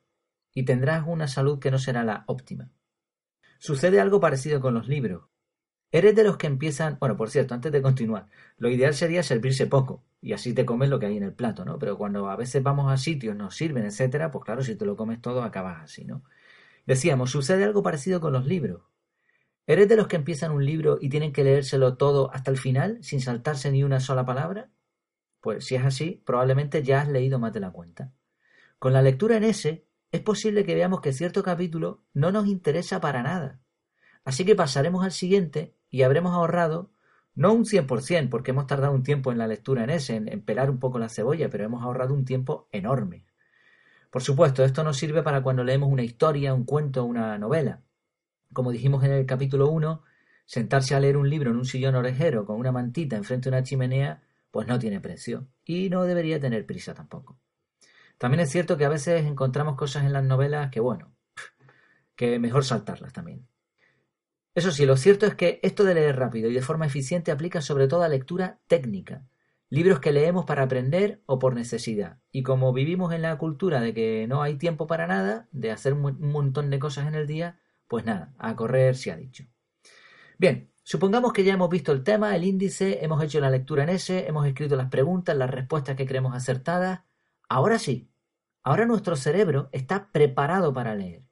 y 0.57 0.63
tendrás 0.63 1.03
una 1.05 1.27
salud 1.27 1.59
que 1.59 1.69
no 1.69 1.77
será 1.77 2.03
la 2.03 2.23
óptima. 2.25 2.71
Sucede 3.59 3.99
algo 3.99 4.19
parecido 4.19 4.59
con 4.59 4.73
los 4.73 4.87
libros. 4.87 5.25
Eres 5.91 6.15
de 6.15 6.23
los 6.23 6.37
que 6.37 6.47
empiezan, 6.47 6.97
bueno, 6.99 7.15
por 7.15 7.29
cierto, 7.29 7.53
antes 7.53 7.71
de 7.71 7.79
continuar, 7.79 8.27
lo 8.57 8.67
ideal 8.67 8.95
sería 8.95 9.21
servirse 9.21 9.67
poco 9.67 10.03
y 10.19 10.33
así 10.33 10.55
te 10.55 10.65
comes 10.65 10.89
lo 10.89 10.97
que 10.97 11.05
hay 11.05 11.17
en 11.17 11.21
el 11.21 11.33
plato, 11.33 11.63
¿no? 11.63 11.77
Pero 11.77 11.95
cuando 11.95 12.27
a 12.27 12.35
veces 12.35 12.63
vamos 12.63 12.91
a 12.91 12.97
sitios, 12.97 13.35
nos 13.35 13.55
sirven, 13.55 13.85
etcétera, 13.85 14.31
pues 14.31 14.45
claro, 14.45 14.63
si 14.63 14.73
te 14.73 14.83
lo 14.83 14.95
comes 14.95 15.21
todo 15.21 15.43
acabas 15.43 15.83
así, 15.83 16.05
¿no? 16.05 16.23
Decíamos, 16.87 17.29
sucede 17.29 17.63
algo 17.63 17.83
parecido 17.83 18.19
con 18.19 18.33
los 18.33 18.47
libros. 18.47 18.81
¿Eres 19.67 19.87
de 19.87 19.95
los 19.95 20.07
que 20.07 20.15
empiezan 20.15 20.51
un 20.53 20.65
libro 20.65 20.97
y 20.99 21.09
tienen 21.09 21.33
que 21.33 21.43
leérselo 21.43 21.97
todo 21.97 22.33
hasta 22.33 22.49
el 22.49 22.57
final 22.57 22.97
sin 23.03 23.21
saltarse 23.21 23.71
ni 23.71 23.83
una 23.83 23.99
sola 23.99 24.25
palabra? 24.25 24.71
Pues 25.39 25.65
si 25.65 25.75
es 25.75 25.85
así, 25.85 26.23
probablemente 26.25 26.81
ya 26.81 27.01
has 27.01 27.09
leído 27.09 27.37
más 27.37 27.53
de 27.53 27.59
la 27.59 27.69
cuenta. 27.69 28.11
Con 28.79 28.93
la 28.93 29.03
lectura 29.03 29.37
en 29.37 29.43
ese, 29.43 29.86
es 30.11 30.21
posible 30.21 30.63
que 30.65 30.75
veamos 30.75 31.01
que 31.01 31.13
cierto 31.13 31.43
capítulo 31.43 32.03
no 32.13 32.31
nos 32.31 32.47
interesa 32.47 33.01
para 33.01 33.23
nada. 33.23 33.59
Así 34.23 34.45
que 34.45 34.55
pasaremos 34.55 35.03
al 35.03 35.11
siguiente 35.11 35.75
y 35.89 36.03
habremos 36.03 36.33
ahorrado 36.33 36.91
no 37.35 37.53
un 37.53 37.65
100%, 37.65 38.29
porque 38.29 38.51
hemos 38.51 38.65
tardado 38.65 38.93
un 38.93 39.03
tiempo 39.03 39.31
en 39.31 39.37
la 39.37 39.47
lectura 39.47 39.83
en 39.83 39.91
ese, 39.91 40.15
en, 40.15 40.41
pelar 40.41 40.71
un 40.71 40.79
poco 40.79 40.97
la 40.97 41.07
cebolla, 41.07 41.49
pero 41.49 41.65
hemos 41.65 41.83
ahorrado 41.83 42.13
un 42.13 42.25
tiempo 42.25 42.67
enorme. 42.71 43.25
Por 44.09 44.23
supuesto, 44.23 44.63
esto 44.63 44.83
nos 44.83 44.97
sirve 44.97 45.21
para 45.21 45.43
cuando 45.43 45.63
leemos 45.63 45.89
una 45.91 46.01
historia, 46.01 46.53
un 46.53 46.63
cuento, 46.63 47.05
una 47.05 47.37
novela. 47.37 47.83
Como 48.53 48.71
dijimos 48.71 49.03
en 49.03 49.11
el 49.11 49.25
capítulo 49.27 49.69
1, 49.69 50.01
sentarse 50.45 50.95
a 50.95 50.99
leer 50.99 51.15
un 51.15 51.29
libro 51.29 51.51
en 51.51 51.57
un 51.57 51.65
sillón 51.65 51.93
orejero 51.93 52.45
con 52.45 52.57
una 52.57 52.71
mantita 52.71 53.15
enfrente 53.17 53.49
de 53.49 53.55
una 53.55 53.63
chimenea, 53.63 54.23
pues 54.49 54.67
no 54.67 54.79
tiene 54.79 54.99
precio 54.99 55.47
y 55.63 55.89
no 55.89 56.05
debería 56.05 56.39
tener 56.39 56.65
prisa 56.65 56.95
tampoco. 56.95 57.37
También 58.17 58.41
es 58.41 58.51
cierto 58.51 58.77
que 58.77 58.85
a 58.85 58.89
veces 58.89 59.25
encontramos 59.25 59.75
cosas 59.75 60.05
en 60.05 60.13
las 60.13 60.23
novelas 60.23 60.71
que, 60.71 60.79
bueno, 60.79 61.13
que 62.15 62.39
mejor 62.39 62.65
saltarlas 62.65 63.13
también. 63.13 63.47
Eso 64.55 64.71
sí, 64.71 64.87
lo 64.87 64.97
cierto 64.97 65.27
es 65.27 65.35
que 65.35 65.59
esto 65.61 65.83
de 65.83 65.93
leer 65.93 66.17
rápido 66.17 66.49
y 66.49 66.53
de 66.53 66.63
forma 66.63 66.87
eficiente 66.87 67.31
aplica 67.31 67.61
sobre 67.61 67.87
todo 67.87 68.01
a 68.01 68.09
lectura 68.09 68.59
técnica, 68.67 69.23
libros 69.69 69.99
que 69.99 70.11
leemos 70.11 70.45
para 70.45 70.63
aprender 70.63 71.21
o 71.27 71.37
por 71.37 71.53
necesidad. 71.53 72.17
Y 72.31 72.41
como 72.41 72.73
vivimos 72.73 73.13
en 73.13 73.21
la 73.21 73.37
cultura 73.37 73.81
de 73.81 73.93
que 73.93 74.25
no 74.27 74.41
hay 74.41 74.55
tiempo 74.55 74.87
para 74.87 75.05
nada, 75.05 75.47
de 75.51 75.71
hacer 75.71 75.93
un 75.93 76.19
montón 76.19 76.71
de 76.71 76.79
cosas 76.79 77.07
en 77.07 77.13
el 77.13 77.27
día, 77.27 77.59
pues 77.87 78.03
nada, 78.03 78.33
a 78.39 78.55
correr 78.55 78.95
se 78.95 79.11
ha 79.11 79.15
dicho. 79.15 79.45
Bien, 80.39 80.71
supongamos 80.83 81.33
que 81.33 81.43
ya 81.43 81.53
hemos 81.53 81.69
visto 81.69 81.91
el 81.91 82.03
tema, 82.03 82.35
el 82.35 82.43
índice, 82.43 83.03
hemos 83.03 83.23
hecho 83.23 83.39
la 83.39 83.51
lectura 83.51 83.83
en 83.83 83.89
ese, 83.89 84.27
hemos 84.27 84.47
escrito 84.47 84.75
las 84.75 84.89
preguntas, 84.89 85.37
las 85.37 85.49
respuestas 85.49 85.95
que 85.95 86.05
creemos 86.05 86.35
acertadas. 86.35 87.01
Ahora 87.49 87.79
sí, 87.79 88.11
ahora 88.63 88.85
nuestro 88.85 89.15
cerebro 89.15 89.69
está 89.71 90.11
preparado 90.11 90.73
para 90.73 90.95
leer. 90.95 91.23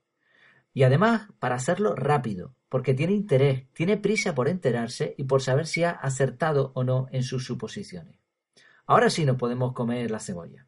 Y 0.73 0.83
además, 0.83 1.29
para 1.39 1.55
hacerlo 1.55 1.95
rápido, 1.95 2.55
porque 2.69 2.93
tiene 2.93 3.13
interés, 3.13 3.71
tiene 3.73 3.97
prisa 3.97 4.35
por 4.35 4.49
enterarse 4.49 5.15
y 5.17 5.23
por 5.23 5.41
saber 5.41 5.67
si 5.67 5.83
ha 5.83 5.91
acertado 5.91 6.71
o 6.75 6.83
no 6.83 7.07
en 7.11 7.23
sus 7.23 7.45
suposiciones. 7.45 8.19
Ahora 8.85 9.09
sí 9.09 9.25
nos 9.25 9.37
podemos 9.37 9.73
comer 9.73 10.11
la 10.11 10.19
cebolla. 10.19 10.67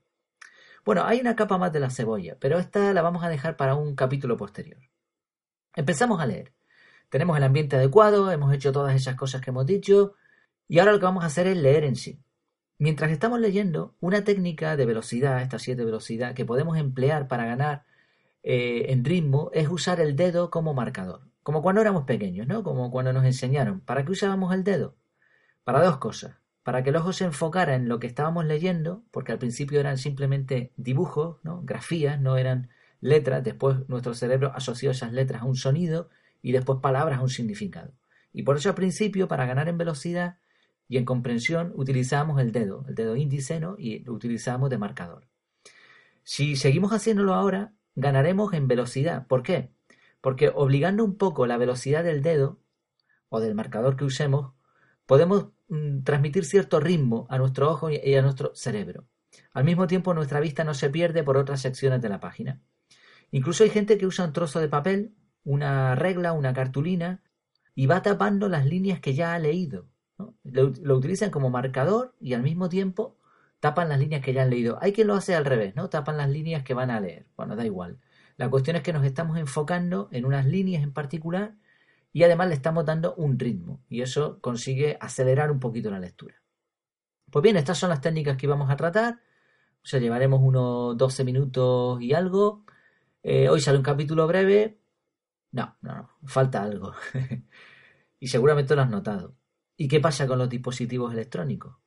Bueno, 0.86 1.04
hay 1.04 1.20
una 1.20 1.36
capa 1.36 1.58
más 1.58 1.74
de 1.74 1.82
la 1.82 1.90
cebolla, 1.90 2.38
pero 2.40 2.60
esta 2.60 2.94
la 2.94 3.02
vamos 3.02 3.24
a 3.24 3.30
dejar 3.30 3.58
para 3.58 3.76
un 3.76 3.96
capítulo 3.96 4.38
posterior. 4.38 4.80
Empezamos 5.76 6.22
a 6.22 6.26
leer. 6.26 6.54
Tenemos 7.10 7.38
el 7.38 7.44
ambiente 7.44 7.76
adecuado, 7.76 8.32
hemos 8.32 8.54
hecho 8.54 8.72
todas 8.72 8.96
esas 8.96 9.16
cosas 9.16 9.42
que 9.42 9.50
hemos 9.50 9.66
dicho, 9.66 10.14
y 10.68 10.80
ahora 10.80 10.94
lo 10.94 11.00
que 11.00 11.06
vamos 11.06 11.24
a 11.24 11.28
hacer 11.28 11.48
es 11.48 11.58
leer 11.58 11.84
en 11.84 11.96
sí. 11.96 12.22
Mientras 12.80 13.12
estamos 13.12 13.40
leyendo, 13.40 13.96
una 14.00 14.24
técnica 14.24 14.78
de 14.78 14.86
velocidad, 14.86 15.42
esta 15.42 15.60
7 15.60 15.84
velocidad, 15.84 16.34
que 16.36 16.46
podemos 16.46 16.78
emplear 16.78 17.28
para 17.28 17.46
ganar 17.46 17.86
eh, 18.44 18.88
en 18.90 19.04
ritmo, 19.04 19.50
es 19.54 19.68
usar 19.68 20.00
el 20.00 20.16
dedo 20.16 20.52
como 20.52 20.74
marcador. 20.74 21.22
Como 21.44 21.62
cuando 21.62 21.82
éramos 21.82 22.04
pequeños, 22.04 22.48
¿no? 22.48 22.64
Como 22.64 22.92
cuando 22.92 23.14
nos 23.14 23.26
enseñaron. 23.26 23.80
¿Para 23.82 24.06
qué 24.06 24.12
usábamos 24.12 24.54
el 24.54 24.64
dedo? 24.64 24.96
Para 25.64 25.84
dos 25.84 25.98
cosas 25.98 26.36
para 26.68 26.84
que 26.84 26.90
el 26.90 26.98
ojo 26.98 27.14
se 27.14 27.24
enfocara 27.24 27.76
en 27.76 27.88
lo 27.88 27.98
que 27.98 28.08
estábamos 28.08 28.44
leyendo, 28.44 29.06
porque 29.12 29.32
al 29.32 29.38
principio 29.38 29.80
eran 29.80 29.98
simplemente 29.98 30.74
dibujos, 30.76 31.38
¿no? 31.42 31.62
grafías, 31.62 32.20
no 32.20 32.36
eran 32.36 32.68
letras, 33.00 33.42
después 33.42 33.88
nuestro 33.88 34.14
cerebro 34.14 34.52
asoció 34.54 34.92
esas 34.92 35.14
letras 35.14 35.44
a 35.44 35.46
un 35.46 35.56
sonido 35.56 36.10
y 36.42 36.52
después 36.52 36.80
palabras 36.82 37.20
a 37.20 37.22
un 37.22 37.30
significado. 37.30 37.94
Y 38.34 38.44
por 38.44 38.58
eso 38.58 38.68
al 38.68 38.76
principio, 38.76 39.30
para 39.30 39.46
ganar 39.46 39.70
en 39.70 39.78
velocidad 39.78 40.40
y 40.88 40.98
en 40.98 41.06
comprensión, 41.06 41.74
utilizamos 41.76 42.40
el 42.42 42.52
dedo, 42.52 42.86
el 42.88 42.96
dedo 42.96 43.16
índice, 43.16 43.60
¿no? 43.60 43.76
y 43.78 44.00
lo 44.00 44.14
utilizamos 44.14 44.70
de 44.70 44.78
marcador. 44.78 45.28
Si 46.24 46.56
seguimos 46.56 46.92
haciéndolo 46.92 47.34
ahora, 47.34 47.74
ganaremos 47.96 48.54
en 48.54 48.68
velocidad. 48.68 49.28
¿Por 49.28 49.44
qué? 49.44 49.72
Porque 50.22 50.52
obligando 50.54 51.04
un 51.04 51.18
poco 51.18 51.48
la 51.48 51.58
velocidad 51.58 52.04
del 52.04 52.22
dedo 52.22 52.60
o 53.30 53.40
del 53.40 53.56
marcador 53.56 53.96
que 53.96 54.06
usemos, 54.06 54.54
podemos 55.06 55.48
mm, 55.70 56.04
transmitir 56.04 56.46
cierto 56.46 56.80
ritmo 56.80 57.28
a 57.30 57.38
nuestro 57.38 57.72
ojo 57.72 57.90
y 57.90 58.16
a 58.16 58.22
nuestro 58.22 58.54
cerebro. 58.56 59.08
Al 59.54 59.64
mismo 59.64 59.88
tiempo 59.88 60.14
nuestra 60.14 60.40
vista 60.40 60.64
no 60.64 60.74
se 60.74 60.90
pierde 60.90 61.24
por 61.24 61.38
otras 61.38 61.62
secciones 61.62 62.02
de 62.02 62.10
la 62.10 62.20
página. 62.20 62.62
Incluso 63.32 63.64
hay 63.64 63.70
gente 63.70 63.98
que 63.98 64.06
usa 64.06 64.26
un 64.26 64.34
trozo 64.34 64.60
de 64.60 64.70
papel, 64.70 65.16
una 65.44 65.96
regla, 65.96 66.34
una 66.34 66.54
cartulina, 66.54 67.24
y 67.76 67.86
va 67.86 68.02
tapando 68.02 68.50
las 68.50 68.66
líneas 68.66 69.00
que 69.00 69.14
ya 69.14 69.34
ha 69.34 69.40
leído. 69.40 69.88
Lo, 70.44 70.96
utilizan 70.96 71.30
como 71.30 71.50
marcador 71.50 72.16
y 72.20 72.34
al 72.34 72.44
mismo 72.44 72.70
tiempo 72.70 73.18
tapan 73.60 73.90
las 73.90 74.00
líneas 74.00 74.22
que 74.22 74.34
ya 74.34 74.44
han 74.44 74.50
leído. 74.50 74.78
Hay 74.82 74.94
quien 74.94 75.08
lo 75.08 75.16
hace 75.16 75.36
al 75.36 75.46
revés, 75.46 75.76
¿no? 75.76 75.90
Tapan 75.90 76.18
las 76.18 76.30
líneas 76.30 76.64
que 76.64 76.74
van 76.74 76.92
a 76.92 77.00
leer. 77.00 77.28
Bueno, 77.36 77.56
da 77.56 77.66
igual. 77.66 78.00
La 78.38 78.50
cuestión 78.50 78.76
es 78.76 78.84
que 78.84 78.94
nos 78.94 79.06
estamos 79.06 79.38
enfocando 79.38 80.10
en 80.12 80.26
unas 80.26 80.46
líneas 80.46 80.84
en 80.84 80.94
particular 80.94 81.56
y 82.14 82.24
además 82.24 82.48
le 82.50 82.56
estamos 82.56 82.86
dando 82.86 83.16
un 83.16 83.38
ritmo 83.40 83.82
y 83.90 84.02
eso 84.02 84.40
consigue 84.42 84.98
acelerar 85.02 85.52
un 85.52 85.60
poquito 85.60 85.92
la 85.92 86.00
lectura. 86.00 86.36
Pues 87.32 87.44
bien, 87.44 87.58
estas 87.58 87.78
son 87.78 87.90
las 87.90 88.02
técnicas 88.02 88.38
que 88.38 88.48
vamos 88.48 88.70
a 88.70 88.78
tratar. 88.78 89.22
O 89.84 89.86
sea, 89.88 90.00
llevaremos 90.00 90.42
unos 90.42 90.98
12 90.98 91.24
minutos 91.24 92.02
y 92.02 92.14
algo. 92.14 92.66
Eh, 93.24 93.50
hoy 93.50 93.62
sale 93.62 93.78
un 93.78 93.84
capítulo 93.84 94.28
breve. 94.28 94.80
No, 95.52 95.78
no, 95.82 95.96
no, 95.96 96.10
falta 96.26 96.64
algo. 96.64 96.94
y 98.20 98.28
seguramente 98.28 98.76
lo 98.76 98.82
has 98.82 98.90
notado. 98.90 99.36
¿Y 99.78 99.88
qué 99.88 100.00
pasa 100.00 100.26
con 100.26 100.40
los 100.40 100.50
dispositivos 100.50 101.14
electrónicos? 101.14 101.78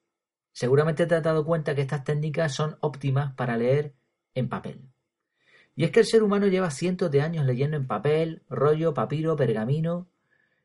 Seguramente 0.53 1.07
te 1.07 1.17
has 1.17 1.23
dado 1.23 1.45
cuenta 1.45 1.75
que 1.75 1.83
estas 1.83 2.05
técnicas 2.05 2.55
son 2.55 2.77
óptimas 2.81 3.35
para 3.35 3.57
leer 3.57 3.95
en 4.35 4.49
papel. 4.49 4.89
Y 5.75 5.85
es 5.85 5.91
que 5.91 6.01
el 6.01 6.07
ser 6.07 6.23
humano 6.23 6.47
lleva 6.47 6.71
cientos 6.71 7.11
de 7.11 7.21
años 7.21 7.45
leyendo 7.45 7.77
en 7.77 7.89
papel, 7.89 8.43
rollo, 8.49 8.95
papiro, 8.95 9.35
pergamino, 9.35 10.09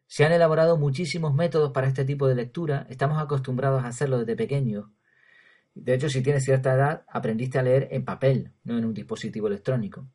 se 0.07 0.23
han 0.23 0.33
elaborado 0.33 0.77
muchísimos 0.77 1.33
métodos 1.33 1.71
para 1.71 1.87
este 1.87 2.05
tipo 2.05 2.27
de 2.27 2.35
lectura, 2.35 2.85
estamos 2.89 3.19
acostumbrados 3.19 3.83
a 3.83 3.87
hacerlo 3.87 4.19
desde 4.19 4.35
pequeños. 4.35 4.85
De 5.73 5.95
hecho, 5.95 6.09
si 6.09 6.21
tienes 6.21 6.43
cierta 6.43 6.73
edad, 6.73 7.05
aprendiste 7.07 7.57
a 7.57 7.63
leer 7.63 7.87
en 7.91 8.05
papel, 8.05 8.51
no 8.63 8.77
en 8.77 8.85
un 8.85 8.93
dispositivo 8.93 9.47
electrónico. 9.47 10.07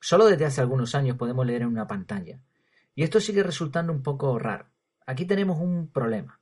Solo 0.00 0.26
desde 0.26 0.44
hace 0.44 0.60
algunos 0.60 0.94
años 0.96 1.16
podemos 1.16 1.46
leer 1.46 1.62
en 1.62 1.68
una 1.68 1.86
pantalla. 1.86 2.40
Y 2.94 3.04
esto 3.04 3.20
sigue 3.20 3.42
resultando 3.42 3.92
un 3.92 4.02
poco 4.02 4.36
raro. 4.38 4.66
Aquí 5.06 5.26
tenemos 5.26 5.60
un 5.60 5.88
problema. 5.92 6.40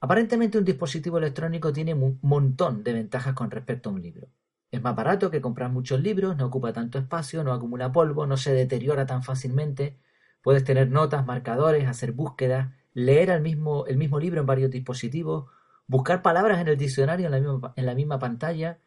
Aparentemente 0.00 0.58
un 0.58 0.64
dispositivo 0.64 1.18
electrónico 1.18 1.72
tiene 1.72 1.94
un 1.94 2.18
montón 2.22 2.82
de 2.82 2.94
ventajas 2.94 3.34
con 3.34 3.50
respecto 3.50 3.90
a 3.90 3.92
un 3.92 4.02
libro. 4.02 4.28
Es 4.70 4.82
más 4.82 4.96
barato 4.96 5.30
que 5.30 5.40
comprar 5.40 5.70
muchos 5.70 6.00
libros, 6.00 6.36
no 6.36 6.46
ocupa 6.46 6.72
tanto 6.72 6.98
espacio, 6.98 7.44
no 7.44 7.52
acumula 7.52 7.92
polvo, 7.92 8.26
no 8.26 8.36
se 8.36 8.52
deteriora 8.52 9.06
tan 9.06 9.22
fácilmente, 9.22 9.98
Puedes 10.42 10.64
tener 10.64 10.90
notas, 10.90 11.26
marcadores, 11.26 11.86
hacer 11.86 12.12
búsquedas, 12.12 12.72
leer 12.94 13.30
el 13.30 13.42
mismo, 13.42 13.86
el 13.86 13.96
mismo 13.96 14.18
libro 14.18 14.40
en 14.40 14.46
varios 14.46 14.70
dispositivos, 14.70 15.50
buscar 15.86 16.22
palabras 16.22 16.60
en 16.60 16.68
el 16.68 16.78
diccionario 16.78 17.26
en 17.26 17.32
la, 17.32 17.40
misma, 17.40 17.72
en 17.76 17.86
la 17.86 17.94
misma 17.94 18.18
pantalla, 18.18 18.78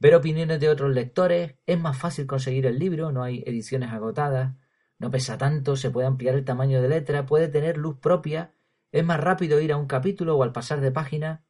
ver 0.00 0.14
opiniones 0.14 0.58
de 0.58 0.68
otros 0.68 0.92
lectores, 0.92 1.54
es 1.66 1.78
más 1.78 1.96
fácil 1.96 2.26
conseguir 2.26 2.66
el 2.66 2.78
libro, 2.78 3.12
no 3.12 3.22
hay 3.22 3.44
ediciones 3.46 3.92
agotadas, 3.92 4.54
no 4.98 5.10
pesa 5.10 5.38
tanto, 5.38 5.76
se 5.76 5.90
puede 5.90 6.08
ampliar 6.08 6.34
el 6.34 6.44
tamaño 6.44 6.82
de 6.82 6.88
letra, 6.88 7.26
puede 7.26 7.48
tener 7.48 7.76
luz 7.76 7.98
propia, 7.98 8.52
es 8.98 9.04
más 9.04 9.20
rápido 9.20 9.60
ir 9.60 9.72
a 9.72 9.76
un 9.76 9.86
capítulo 9.86 10.36
o 10.36 10.42
al 10.42 10.52
pasar 10.52 10.80
de 10.80 10.90
página. 10.90 11.44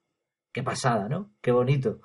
Qué 0.53 0.63
pasada, 0.63 1.09
¿no? 1.09 1.33
Qué 1.41 1.53
bonito. 1.53 2.01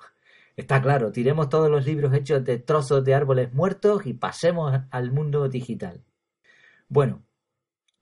Está 0.56 0.80
claro, 0.80 1.12
tiremos 1.12 1.48
todos 1.48 1.70
los 1.70 1.86
libros 1.86 2.14
hechos 2.14 2.44
de 2.44 2.58
trozos 2.58 3.04
de 3.04 3.14
árboles 3.14 3.52
muertos 3.52 4.06
y 4.06 4.12
pasemos 4.12 4.80
al 4.90 5.10
mundo 5.10 5.48
digital. 5.48 6.04
Bueno, 6.88 7.24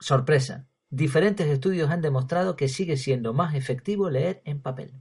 Sorpresa. 0.01 0.67
Diferentes 0.89 1.47
estudios 1.47 1.91
han 1.91 2.01
demostrado 2.01 2.57
que 2.57 2.69
sigue 2.69 2.97
siendo 2.97 3.35
más 3.35 3.55
efectivo 3.55 4.09
leer 4.09 4.41
en 4.47 4.63
papel. 4.63 4.95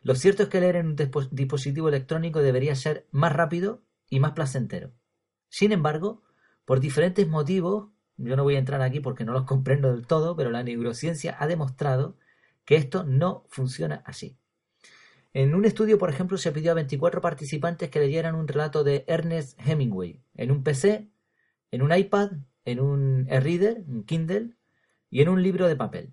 Lo 0.00 0.14
cierto 0.14 0.44
es 0.44 0.48
que 0.48 0.60
leer 0.60 0.76
en 0.76 0.86
un 0.86 0.96
dispositivo 1.32 1.88
electrónico 1.88 2.40
debería 2.40 2.76
ser 2.76 3.08
más 3.10 3.32
rápido 3.32 3.82
y 4.08 4.20
más 4.20 4.32
placentero. 4.32 4.92
Sin 5.48 5.72
embargo, 5.72 6.22
por 6.64 6.78
diferentes 6.78 7.26
motivos, 7.26 7.88
yo 8.16 8.36
no 8.36 8.44
voy 8.44 8.56
a 8.56 8.58
entrar 8.58 8.82
aquí 8.82 9.00
porque 9.00 9.24
no 9.24 9.32
los 9.32 9.44
comprendo 9.44 9.92
del 9.92 10.06
todo, 10.06 10.36
pero 10.36 10.50
la 10.50 10.62
neurociencia 10.62 11.36
ha 11.38 11.46
demostrado 11.46 12.16
que 12.64 12.76
esto 12.76 13.04
no 13.04 13.44
funciona 13.48 14.02
así. 14.04 14.36
En 15.32 15.54
un 15.54 15.64
estudio, 15.64 15.98
por 15.98 16.10
ejemplo, 16.10 16.38
se 16.38 16.52
pidió 16.52 16.72
a 16.72 16.74
24 16.74 17.20
participantes 17.20 17.90
que 17.90 18.00
leyeran 18.00 18.34
un 18.34 18.48
relato 18.48 18.84
de 18.84 19.04
Ernest 19.06 19.60
Hemingway 19.66 20.22
en 20.34 20.50
un 20.50 20.62
PC, 20.62 21.10
en 21.70 21.82
un 21.82 21.94
iPad 21.94 22.30
en 22.66 22.80
un 22.80 23.26
e-reader, 23.30 23.84
un 23.88 24.04
Kindle, 24.04 24.56
y 25.08 25.22
en 25.22 25.30
un 25.30 25.42
libro 25.42 25.68
de 25.68 25.76
papel. 25.76 26.12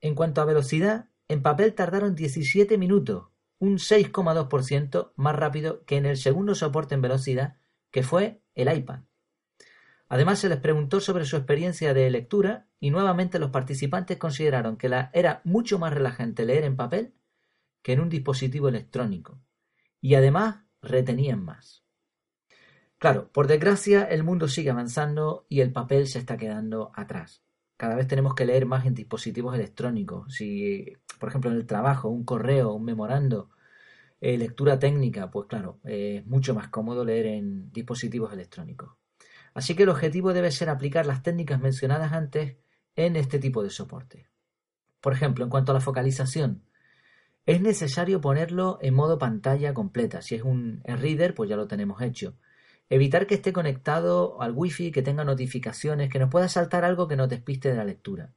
En 0.00 0.14
cuanto 0.14 0.40
a 0.40 0.46
velocidad, 0.46 1.10
en 1.28 1.42
papel 1.42 1.74
tardaron 1.74 2.16
17 2.16 2.78
minutos, 2.78 3.28
un 3.58 3.76
6,2% 3.76 5.12
más 5.14 5.36
rápido 5.36 5.84
que 5.84 5.98
en 5.98 6.06
el 6.06 6.16
segundo 6.16 6.54
soporte 6.54 6.94
en 6.94 7.02
velocidad, 7.02 7.58
que 7.90 8.02
fue 8.02 8.40
el 8.54 8.74
iPad. 8.74 9.02
Además, 10.12 10.40
se 10.40 10.48
les 10.48 10.58
preguntó 10.58 10.98
sobre 10.98 11.24
su 11.24 11.36
experiencia 11.36 11.94
de 11.94 12.10
lectura 12.10 12.66
y 12.80 12.90
nuevamente 12.90 13.38
los 13.38 13.50
participantes 13.50 14.18
consideraron 14.18 14.76
que 14.76 14.88
la, 14.88 15.08
era 15.14 15.40
mucho 15.44 15.78
más 15.78 15.94
relajante 15.94 16.44
leer 16.44 16.64
en 16.64 16.76
papel 16.76 17.14
que 17.80 17.92
en 17.92 18.00
un 18.00 18.08
dispositivo 18.08 18.68
electrónico. 18.68 19.40
Y 20.00 20.16
además 20.16 20.64
retenían 20.82 21.44
más. 21.44 21.84
Claro, 22.98 23.30
por 23.30 23.46
desgracia 23.46 24.02
el 24.02 24.24
mundo 24.24 24.48
sigue 24.48 24.70
avanzando 24.70 25.46
y 25.48 25.60
el 25.60 25.72
papel 25.72 26.08
se 26.08 26.18
está 26.18 26.36
quedando 26.36 26.90
atrás. 26.96 27.44
Cada 27.76 27.94
vez 27.94 28.08
tenemos 28.08 28.34
que 28.34 28.46
leer 28.46 28.66
más 28.66 28.86
en 28.86 28.94
dispositivos 28.94 29.54
electrónicos. 29.54 30.34
Si, 30.34 30.92
por 31.20 31.28
ejemplo, 31.28 31.52
en 31.52 31.56
el 31.56 31.66
trabajo, 31.66 32.08
un 32.08 32.24
correo, 32.24 32.72
un 32.72 32.84
memorando, 32.84 33.50
eh, 34.20 34.36
lectura 34.36 34.76
técnica, 34.80 35.30
pues 35.30 35.46
claro, 35.46 35.78
es 35.84 36.26
mucho 36.26 36.52
más 36.52 36.66
cómodo 36.66 37.04
leer 37.04 37.26
en 37.26 37.70
dispositivos 37.70 38.32
electrónicos. 38.32 38.99
Así 39.54 39.74
que 39.74 39.82
el 39.82 39.88
objetivo 39.88 40.32
debe 40.32 40.50
ser 40.50 40.68
aplicar 40.68 41.06
las 41.06 41.22
técnicas 41.22 41.60
mencionadas 41.60 42.12
antes 42.12 42.56
en 42.96 43.16
este 43.16 43.38
tipo 43.38 43.62
de 43.62 43.70
soporte. 43.70 44.28
Por 45.00 45.12
ejemplo, 45.12 45.44
en 45.44 45.50
cuanto 45.50 45.72
a 45.72 45.74
la 45.74 45.80
focalización, 45.80 46.62
es 47.46 47.60
necesario 47.60 48.20
ponerlo 48.20 48.78
en 48.82 48.94
modo 48.94 49.18
pantalla 49.18 49.74
completa. 49.74 50.22
Si 50.22 50.34
es 50.34 50.42
un 50.42 50.82
reader, 50.84 51.34
pues 51.34 51.48
ya 51.50 51.56
lo 51.56 51.66
tenemos 51.66 52.00
hecho. 52.02 52.36
Evitar 52.88 53.26
que 53.26 53.34
esté 53.34 53.52
conectado 53.52 54.40
al 54.42 54.52
wifi, 54.52 54.90
que 54.90 55.02
tenga 55.02 55.24
notificaciones, 55.24 56.10
que 56.10 56.18
nos 56.18 56.30
pueda 56.30 56.48
saltar 56.48 56.84
algo 56.84 57.08
que 57.08 57.16
nos 57.16 57.28
despiste 57.28 57.70
de 57.70 57.76
la 57.76 57.84
lectura. 57.84 58.34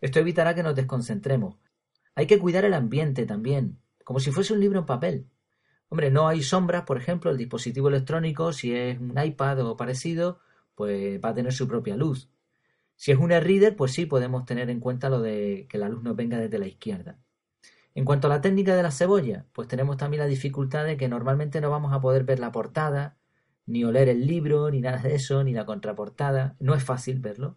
Esto 0.00 0.20
evitará 0.20 0.54
que 0.54 0.62
nos 0.62 0.74
desconcentremos. 0.74 1.56
Hay 2.14 2.26
que 2.26 2.38
cuidar 2.38 2.64
el 2.64 2.74
ambiente 2.74 3.26
también. 3.26 3.78
como 4.04 4.18
si 4.18 4.32
fuese 4.32 4.52
un 4.52 4.60
libro 4.60 4.80
en 4.80 4.86
papel. 4.86 5.26
Hombre, 5.90 6.10
no 6.10 6.28
hay 6.28 6.42
sombras, 6.42 6.84
por 6.84 6.96
ejemplo, 6.96 7.32
el 7.32 7.36
dispositivo 7.36 7.88
electrónico, 7.88 8.52
si 8.52 8.72
es 8.72 8.98
un 8.98 9.18
iPad 9.22 9.66
o 9.66 9.76
parecido, 9.76 10.38
pues 10.76 11.20
va 11.22 11.30
a 11.30 11.34
tener 11.34 11.52
su 11.52 11.66
propia 11.66 11.96
luz. 11.96 12.30
Si 12.94 13.10
es 13.10 13.18
un 13.18 13.32
e-reader, 13.32 13.74
pues 13.74 13.92
sí 13.92 14.06
podemos 14.06 14.44
tener 14.44 14.70
en 14.70 14.78
cuenta 14.78 15.10
lo 15.10 15.20
de 15.20 15.66
que 15.68 15.78
la 15.78 15.88
luz 15.88 16.02
nos 16.04 16.14
venga 16.14 16.38
desde 16.38 16.60
la 16.60 16.68
izquierda. 16.68 17.18
En 17.94 18.04
cuanto 18.04 18.28
a 18.28 18.30
la 18.30 18.40
técnica 18.40 18.76
de 18.76 18.84
la 18.84 18.92
cebolla, 18.92 19.46
pues 19.52 19.66
tenemos 19.66 19.96
también 19.96 20.20
la 20.20 20.28
dificultad 20.28 20.84
de 20.84 20.96
que 20.96 21.08
normalmente 21.08 21.60
no 21.60 21.70
vamos 21.70 21.92
a 21.92 22.00
poder 22.00 22.22
ver 22.22 22.38
la 22.38 22.52
portada, 22.52 23.16
ni 23.66 23.82
oler 23.84 24.08
el 24.08 24.26
libro, 24.26 24.70
ni 24.70 24.80
nada 24.80 24.98
de 25.02 25.16
eso, 25.16 25.42
ni 25.42 25.52
la 25.52 25.66
contraportada. 25.66 26.56
No 26.60 26.74
es 26.74 26.84
fácil 26.84 27.18
verlo. 27.18 27.56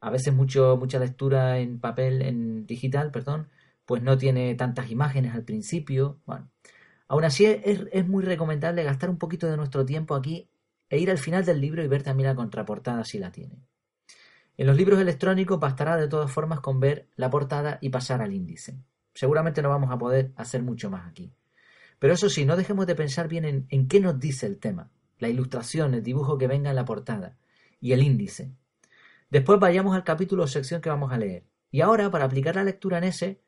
A 0.00 0.10
veces 0.10 0.34
mucho, 0.34 0.76
mucha 0.76 0.98
lectura 0.98 1.58
en 1.60 1.80
papel, 1.80 2.20
en 2.20 2.66
digital, 2.66 3.10
perdón, 3.10 3.48
pues 3.86 4.02
no 4.02 4.18
tiene 4.18 4.54
tantas 4.54 4.90
imágenes 4.90 5.34
al 5.34 5.44
principio. 5.44 6.18
Bueno, 6.26 6.50
aún 7.08 7.24
así 7.24 7.46
es, 7.46 8.06
muy 8.06 8.24
recomendable 8.24 8.82
gastar 8.82 9.10
un 9.10 9.18
poquito 9.18 9.48
de 9.50 9.56
nuestro 9.56 9.84
tiempo 9.84 10.14
aquí 10.14 10.48
e 10.88 10.98
ir 10.98 11.10
al 11.10 11.18
final 11.18 11.44
del 11.44 11.60
libro 11.60 11.82
y 11.82 11.88
ver 11.88 12.02
también 12.02 12.28
la 12.28 12.34
contraportada 12.34 13.04
si 13.04 13.18
la 13.18 13.32
tiene. 13.32 13.62
En 14.56 14.66
los 14.66 14.76
libros 14.76 15.00
electrónicos 15.00 15.58
bastará 15.58 15.96
de 15.96 16.08
todas 16.08 16.30
formas 16.30 16.60
con 16.60 16.78
ver 16.78 17.08
la 17.16 17.30
portada 17.30 17.78
y 17.80 17.88
pasar 17.88 18.22
al 18.22 18.32
índice. 18.32 18.78
Seguramente 19.12 19.62
no 19.62 19.68
vamos 19.68 19.90
a 19.90 19.98
poder 19.98 20.32
hacer 20.36 20.62
mucho 20.62 20.90
más 20.90 21.08
aquí. 21.08 21.32
Pero 21.98 22.14
eso 22.14 22.28
sí, 22.28 22.44
no 22.44 22.56
dejemos 22.56 22.86
de 22.86 22.94
pensar 22.94 23.28
bien 23.28 23.66
en, 23.68 23.88
qué 23.88 24.00
nos 24.00 24.18
dice 24.18 24.46
el 24.46 24.58
tema, 24.58 24.90
la 25.18 25.28
ilustración, 25.28 25.94
el 25.94 26.02
dibujo 26.02 26.38
que 26.38 26.46
venga 26.46 26.70
en 26.70 26.76
la 26.76 26.84
portada 26.84 27.36
y 27.80 27.92
el 27.92 28.02
índice. 28.02 28.52
Después 29.30 29.58
vayamos 29.58 29.94
al 29.94 30.04
capítulo 30.04 30.44
o 30.44 30.46
sección 30.46 30.80
que 30.80 30.90
vamos 30.90 31.12
a 31.12 31.18
leer. 31.18 31.44
Y 31.70 31.80
ahora, 31.80 32.10
para 32.10 32.24
aplicar 32.24 32.56
la 32.56 32.64
lectura 32.64 32.98
en 32.98 33.04
ese, 33.04 33.40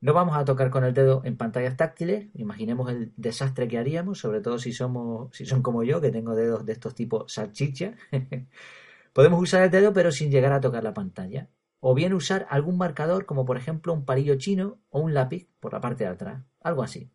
no 0.00 0.12
vamos 0.12 0.36
a 0.36 0.44
tocar 0.44 0.70
con 0.70 0.84
el 0.84 0.94
dedo 0.94 1.22
en 1.24 1.36
pantallas 1.36 1.76
táctiles. 1.76 2.28
Imaginemos 2.34 2.90
el 2.90 3.12
desastre 3.16 3.66
que 3.68 3.78
haríamos, 3.78 4.18
sobre 4.18 4.40
todo 4.40 4.58
si 4.58 4.72
somos, 4.72 5.34
si 5.34 5.46
son 5.46 5.62
como 5.62 5.82
yo, 5.84 6.00
que 6.00 6.10
tengo 6.10 6.34
dedos 6.34 6.66
de 6.66 6.72
estos 6.72 6.94
tipos 6.94 7.32
salchicha. 7.32 7.94
Podemos 9.12 9.40
usar 9.40 9.62
el 9.62 9.70
dedo, 9.70 9.92
pero 9.92 10.12
sin 10.12 10.30
llegar 10.30 10.52
a 10.52 10.60
tocar 10.60 10.84
la 10.84 10.94
pantalla 10.94 11.48
o 11.80 11.94
bien 11.94 12.14
usar 12.14 12.46
algún 12.50 12.78
marcador 12.78 13.26
como 13.26 13.44
por 13.44 13.56
ejemplo 13.56 13.92
un 13.92 14.04
palillo 14.04 14.36
chino 14.36 14.78
o 14.90 15.00
un 15.00 15.14
lápiz 15.14 15.48
por 15.60 15.72
la 15.72 15.80
parte 15.80 16.04
de 16.04 16.10
atrás, 16.10 16.42
algo 16.60 16.82
así. 16.82 17.10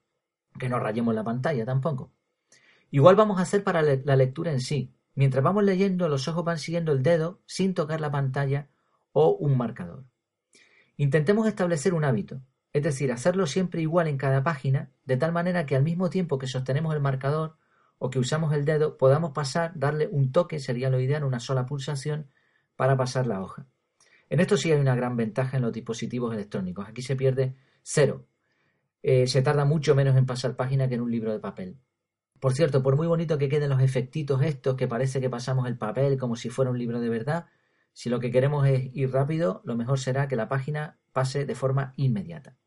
Que 0.59 0.69
no 0.69 0.79
rayemos 0.79 1.13
la 1.13 1.23
pantalla 1.23 1.65
tampoco. 1.65 2.11
Igual 2.89 3.15
vamos 3.15 3.39
a 3.39 3.43
hacer 3.43 3.63
para 3.63 3.81
la 3.81 4.15
lectura 4.15 4.51
en 4.51 4.59
sí. 4.59 4.93
Mientras 5.13 5.43
vamos 5.43 5.63
leyendo, 5.63 6.07
los 6.09 6.27
ojos 6.27 6.43
van 6.43 6.57
siguiendo 6.57 6.91
el 6.91 7.03
dedo 7.03 7.41
sin 7.45 7.73
tocar 7.73 8.01
la 8.01 8.11
pantalla 8.11 8.69
o 9.11 9.31
un 9.31 9.57
marcador. 9.57 10.05
Intentemos 10.97 11.47
establecer 11.47 11.93
un 11.93 12.05
hábito, 12.05 12.41
es 12.73 12.83
decir, 12.83 13.11
hacerlo 13.11 13.47
siempre 13.47 13.81
igual 13.81 14.07
en 14.07 14.17
cada 14.17 14.43
página, 14.43 14.91
de 15.05 15.17
tal 15.17 15.31
manera 15.31 15.65
que 15.65 15.75
al 15.75 15.83
mismo 15.83 16.09
tiempo 16.09 16.37
que 16.37 16.47
sostenemos 16.47 16.93
el 16.93 17.01
marcador 17.01 17.57
o 17.97 18.09
que 18.09 18.19
usamos 18.19 18.53
el 18.53 18.65
dedo, 18.65 18.97
podamos 18.97 19.31
pasar, 19.31 19.73
darle 19.75 20.07
un 20.11 20.31
toque, 20.31 20.59
sería 20.59 20.89
lo 20.89 20.99
ideal, 20.99 21.23
una 21.23 21.39
sola 21.39 21.65
pulsación, 21.65 22.27
para 22.75 22.97
pasar 22.97 23.27
la 23.27 23.41
hoja. 23.41 23.67
En 24.29 24.39
esto 24.39 24.57
sí 24.57 24.71
hay 24.71 24.79
una 24.79 24.95
gran 24.95 25.17
ventaja 25.17 25.57
en 25.57 25.63
los 25.63 25.73
dispositivos 25.73 26.33
electrónicos. 26.33 26.87
Aquí 26.87 27.01
se 27.01 27.15
pierde 27.15 27.55
cero. 27.83 28.25
Eh, 29.03 29.27
se 29.27 29.41
tarda 29.41 29.65
mucho 29.65 29.93
menos 29.93 30.15
en 30.15 30.25
pasar 30.25 30.55
página 30.55 30.87
que 30.87 30.95
en 30.95 31.01
un 31.01 31.11
libro 31.11 31.33
de 31.33 31.39
papel. 31.39 31.77
Por 32.39 32.53
cierto, 32.53 32.81
por 32.81 32.96
muy 32.96 33.07
bonito 33.07 33.37
que 33.37 33.50
queden 33.50 33.69
los 33.69 33.81
efectitos 33.81 34.41
estos, 34.41 34.75
que 34.75 34.87
parece 34.87 35.19
que 35.19 35.29
pasamos 35.29 35.67
el 35.67 35.77
papel 35.77 36.17
como 36.17 36.35
si 36.35 36.50
fuera 36.50 36.72
un 36.72 36.79
libro 36.79 37.00
de 37.00 37.09
verdad, 37.09 37.48
si 37.93 38.09
lo 38.09 38.19
que 38.19 38.31
queremos 38.31 38.65
es 38.67 38.89
ir 38.93 39.11
rápido, 39.11 39.61
lo 39.65 39.75
mejor 39.75 40.00
será 40.00 40.27
que 40.27 40.35
la 40.35 40.48
página 40.48 40.98
pase 41.11 41.45
de 41.45 41.55
forma 41.55 41.93
inmediata. 41.97 42.57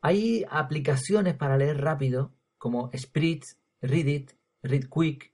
Hay 0.00 0.44
aplicaciones 0.50 1.34
para 1.34 1.56
leer 1.56 1.80
rápido, 1.80 2.34
como 2.58 2.90
Spritz, 2.96 3.58
Readit, 3.80 4.32
ReadQuick. 4.62 5.32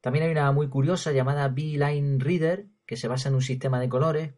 También 0.00 0.24
hay 0.24 0.30
una 0.30 0.52
muy 0.52 0.68
curiosa 0.68 1.12
llamada 1.12 1.48
Beeline 1.48 2.20
Reader, 2.20 2.66
que 2.86 2.96
se 2.96 3.08
basa 3.08 3.28
en 3.28 3.34
un 3.34 3.42
sistema 3.42 3.80
de 3.80 3.88
colores. 3.88 4.34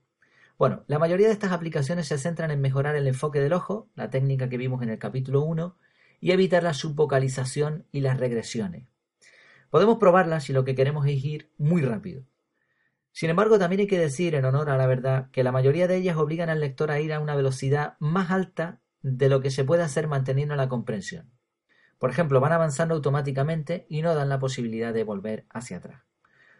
Bueno, 0.58 0.84
la 0.86 0.98
mayoría 0.98 1.26
de 1.26 1.32
estas 1.32 1.52
aplicaciones 1.52 2.08
se 2.08 2.18
centran 2.18 2.50
en 2.50 2.60
mejorar 2.60 2.96
el 2.96 3.06
enfoque 3.06 3.40
del 3.40 3.52
ojo, 3.52 3.90
la 3.94 4.08
técnica 4.08 4.48
que 4.48 4.56
vimos 4.56 4.82
en 4.82 4.88
el 4.88 4.98
capítulo 4.98 5.42
1, 5.42 5.76
y 6.20 6.30
evitar 6.30 6.62
la 6.62 6.72
subvocalización 6.72 7.86
y 7.92 8.00
las 8.00 8.18
regresiones. 8.18 8.88
Podemos 9.70 9.98
probarlas 9.98 10.44
si 10.44 10.52
lo 10.52 10.64
que 10.64 10.74
queremos 10.74 11.06
es 11.06 11.22
ir 11.22 11.50
muy 11.58 11.82
rápido. 11.82 12.24
Sin 13.16 13.30
embargo, 13.30 13.58
también 13.58 13.80
hay 13.80 13.86
que 13.86 13.98
decir, 13.98 14.34
en 14.34 14.44
honor 14.44 14.68
a 14.68 14.76
la 14.76 14.86
verdad, 14.86 15.30
que 15.30 15.42
la 15.42 15.50
mayoría 15.50 15.88
de 15.88 15.96
ellas 15.96 16.18
obligan 16.18 16.50
al 16.50 16.60
lector 16.60 16.90
a 16.90 17.00
ir 17.00 17.14
a 17.14 17.20
una 17.20 17.34
velocidad 17.34 17.94
más 17.98 18.30
alta 18.30 18.82
de 19.00 19.30
lo 19.30 19.40
que 19.40 19.50
se 19.50 19.64
puede 19.64 19.82
hacer 19.82 20.06
manteniendo 20.06 20.54
la 20.54 20.68
comprensión. 20.68 21.30
Por 21.98 22.10
ejemplo, 22.10 22.40
van 22.40 22.52
avanzando 22.52 22.94
automáticamente 22.94 23.86
y 23.88 24.02
no 24.02 24.14
dan 24.14 24.28
la 24.28 24.38
posibilidad 24.38 24.92
de 24.92 25.02
volver 25.02 25.46
hacia 25.48 25.78
atrás. 25.78 26.02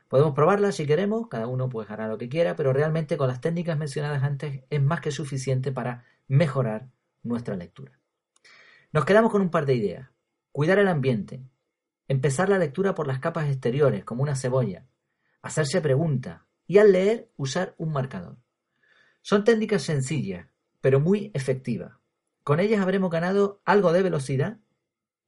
Podemos 0.08 0.32
probarla 0.32 0.72
si 0.72 0.86
queremos, 0.86 1.28
cada 1.28 1.46
uno 1.46 1.68
pues 1.68 1.90
hará 1.90 2.08
lo 2.08 2.16
que 2.16 2.30
quiera, 2.30 2.56
pero 2.56 2.72
realmente 2.72 3.18
con 3.18 3.28
las 3.28 3.42
técnicas 3.42 3.76
mencionadas 3.76 4.22
antes 4.22 4.64
es 4.70 4.82
más 4.82 5.02
que 5.02 5.10
suficiente 5.10 5.72
para 5.72 6.04
mejorar 6.26 6.88
nuestra 7.22 7.54
lectura. 7.54 8.00
Nos 8.92 9.04
quedamos 9.04 9.30
con 9.30 9.42
un 9.42 9.50
par 9.50 9.66
de 9.66 9.74
ideas. 9.74 10.08
Cuidar 10.52 10.78
el 10.78 10.88
ambiente. 10.88 11.42
Empezar 12.08 12.48
la 12.48 12.56
lectura 12.56 12.94
por 12.94 13.06
las 13.06 13.18
capas 13.18 13.46
exteriores, 13.46 14.06
como 14.06 14.22
una 14.22 14.36
cebolla. 14.36 14.86
Hacerse 15.42 15.82
preguntas. 15.82 16.45
Y 16.66 16.78
al 16.78 16.92
leer, 16.92 17.30
usar 17.36 17.74
un 17.78 17.92
marcador. 17.92 18.38
Son 19.22 19.44
técnicas 19.44 19.82
sencillas, 19.82 20.46
pero 20.80 21.00
muy 21.00 21.30
efectivas. 21.34 21.92
Con 22.42 22.60
ellas 22.60 22.80
habremos 22.80 23.10
ganado 23.10 23.60
algo 23.64 23.92
de 23.92 24.02
velocidad 24.02 24.58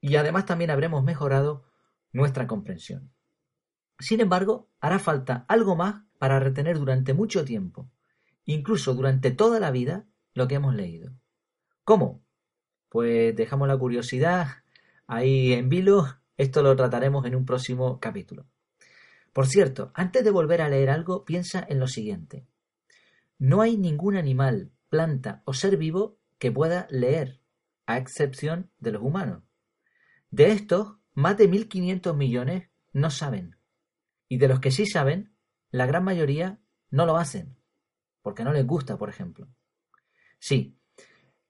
y 0.01 0.17
además 0.17 0.47
también 0.47 0.71
habremos 0.71 1.03
mejorado 1.03 1.65
nuestra 2.13 2.47
comprensión. 2.47 3.13
Sin 3.99 4.21
embargo, 4.21 4.69
hará 4.81 4.99
falta 4.99 5.45
algo 5.49 5.75
más 5.75 6.05
para 6.19 6.39
retener 6.39 6.79
durante 6.79 7.15
mucho 7.15 7.45
tiempo, 7.45 7.91
incluso 8.45 8.95
durante 8.95 9.31
toda 9.31 9.59
la 9.59 9.71
vida, 9.71 10.07
lo 10.35 10.47
que 10.47 10.55
hemos 10.55 10.75
leído. 10.75 11.13
¿Cómo? 11.85 12.23
Pues 12.89 13.35
dejamos 13.35 13.67
la 13.69 13.77
curiosidad 13.77 14.63
ahí 15.07 15.53
en 15.53 15.69
vilo, 15.69 16.07
esto 16.37 16.63
lo 16.63 16.77
trataremos 16.77 17.27
en 17.27 17.35
un 17.35 17.45
próximo 17.45 17.99
capítulo. 17.99 18.47
Por 19.39 19.47
cierto, 19.47 19.93
antes 19.95 20.25
de 20.25 20.33
volver 20.33 20.61
a 20.63 20.69
leer 20.69 20.91
algo, 20.91 21.25
piensa 21.25 21.65
en 21.69 21.79
lo 21.79 21.87
siguiente. 21.87 22.49
No 23.39 23.61
hay 23.61 23.77
ningún 23.77 24.17
animal, 24.17 24.73
planta 24.89 25.45
o 25.45 25.55
ser 25.55 25.77
vivo 25.77 26.19
que 26.41 26.51
pueda 26.51 26.89
leer, 26.91 27.41
a 27.87 27.99
excepción 27.99 28.73
de 28.81 28.91
los 28.91 29.01
humanos. 29.01 29.45
De 30.33 30.51
estos, 30.51 30.97
más 31.15 31.37
de 31.37 31.49
1.500 31.49 32.17
millones 32.17 32.69
no 32.93 33.13
saben. 33.13 33.57
Y 34.27 34.39
de 34.39 34.49
los 34.49 34.59
que 34.59 34.73
sí 34.73 34.87
saben, 34.87 35.33
la 35.71 35.87
gran 35.87 36.03
mayoría 36.03 36.59
no 36.91 37.07
lo 37.07 37.17
hacen, 37.17 37.57
porque 38.23 38.43
no 38.43 38.53
les 38.53 38.67
gusta, 38.67 38.99
por 38.99 39.09
ejemplo. 39.09 39.47
Sí, 40.41 40.77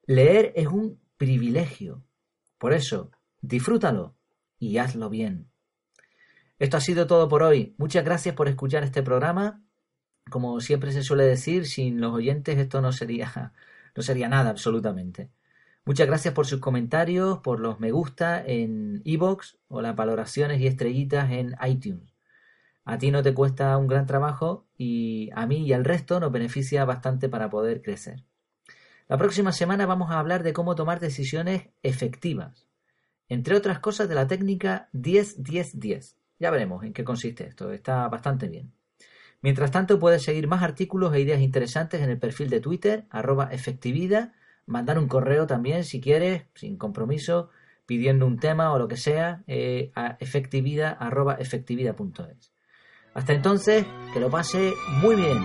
leer 0.04 0.52
es 0.56 0.66
un 0.66 1.00
privilegio. 1.16 2.04
Por 2.58 2.74
eso, 2.74 3.12
disfrútalo 3.40 4.14
y 4.58 4.76
hazlo 4.76 5.08
bien. 5.08 5.50
Esto 6.58 6.76
ha 6.76 6.80
sido 6.80 7.06
todo 7.06 7.28
por 7.28 7.42
hoy. 7.42 7.74
Muchas 7.78 8.04
gracias 8.04 8.34
por 8.34 8.48
escuchar 8.48 8.82
este 8.82 9.02
programa. 9.02 9.62
Como 10.28 10.60
siempre 10.60 10.90
se 10.92 11.02
suele 11.02 11.24
decir, 11.24 11.66
sin 11.66 12.00
los 12.00 12.12
oyentes 12.12 12.58
esto 12.58 12.80
no 12.80 12.92
sería, 12.92 13.52
no 13.94 14.02
sería 14.02 14.28
nada 14.28 14.50
absolutamente. 14.50 15.30
Muchas 15.84 16.06
gracias 16.06 16.34
por 16.34 16.46
sus 16.46 16.60
comentarios, 16.60 17.38
por 17.38 17.60
los 17.60 17.80
me 17.80 17.92
gusta 17.92 18.44
en 18.44 19.00
iVoox 19.04 19.56
o 19.68 19.80
las 19.80 19.96
valoraciones 19.96 20.60
y 20.60 20.66
estrellitas 20.66 21.30
en 21.30 21.56
iTunes. 21.66 22.12
A 22.84 22.98
ti 22.98 23.10
no 23.10 23.22
te 23.22 23.32
cuesta 23.32 23.76
un 23.78 23.86
gran 23.86 24.06
trabajo 24.06 24.66
y 24.76 25.30
a 25.34 25.46
mí 25.46 25.64
y 25.64 25.72
al 25.72 25.84
resto 25.84 26.20
nos 26.20 26.32
beneficia 26.32 26.84
bastante 26.84 27.28
para 27.28 27.48
poder 27.48 27.82
crecer. 27.82 28.24
La 29.06 29.16
próxima 29.16 29.52
semana 29.52 29.86
vamos 29.86 30.10
a 30.10 30.18
hablar 30.18 30.42
de 30.42 30.52
cómo 30.52 30.74
tomar 30.74 31.00
decisiones 31.00 31.68
efectivas, 31.82 32.66
entre 33.28 33.56
otras 33.56 33.78
cosas 33.78 34.08
de 34.08 34.14
la 34.14 34.26
técnica 34.26 34.90
10-10-10. 34.92 36.16
Ya 36.38 36.50
veremos 36.50 36.84
en 36.84 36.92
qué 36.92 37.04
consiste 37.04 37.46
esto, 37.46 37.72
está 37.72 38.08
bastante 38.08 38.48
bien. 38.48 38.72
Mientras 39.40 39.70
tanto, 39.70 39.98
puedes 39.98 40.22
seguir 40.22 40.48
más 40.48 40.62
artículos 40.62 41.14
e 41.14 41.20
ideas 41.20 41.40
interesantes 41.40 42.02
en 42.02 42.10
el 42.10 42.18
perfil 42.18 42.50
de 42.50 42.60
Twitter, 42.60 43.06
arroba 43.10 43.48
efectividad, 43.52 44.32
mandar 44.66 44.98
un 44.98 45.08
correo 45.08 45.46
también 45.46 45.84
si 45.84 46.00
quieres, 46.00 46.44
sin 46.54 46.76
compromiso, 46.76 47.50
pidiendo 47.86 48.26
un 48.26 48.38
tema 48.38 48.72
o 48.72 48.78
lo 48.78 48.88
que 48.88 48.96
sea, 48.96 49.42
eh, 49.46 49.92
a 49.94 50.16
efectividad, 50.20 50.98
efectividad.es. 51.38 52.52
Hasta 53.14 53.32
entonces, 53.32 53.86
que 54.12 54.20
lo 54.20 54.30
pase 54.30 54.74
muy 55.00 55.16
bien. 55.16 55.38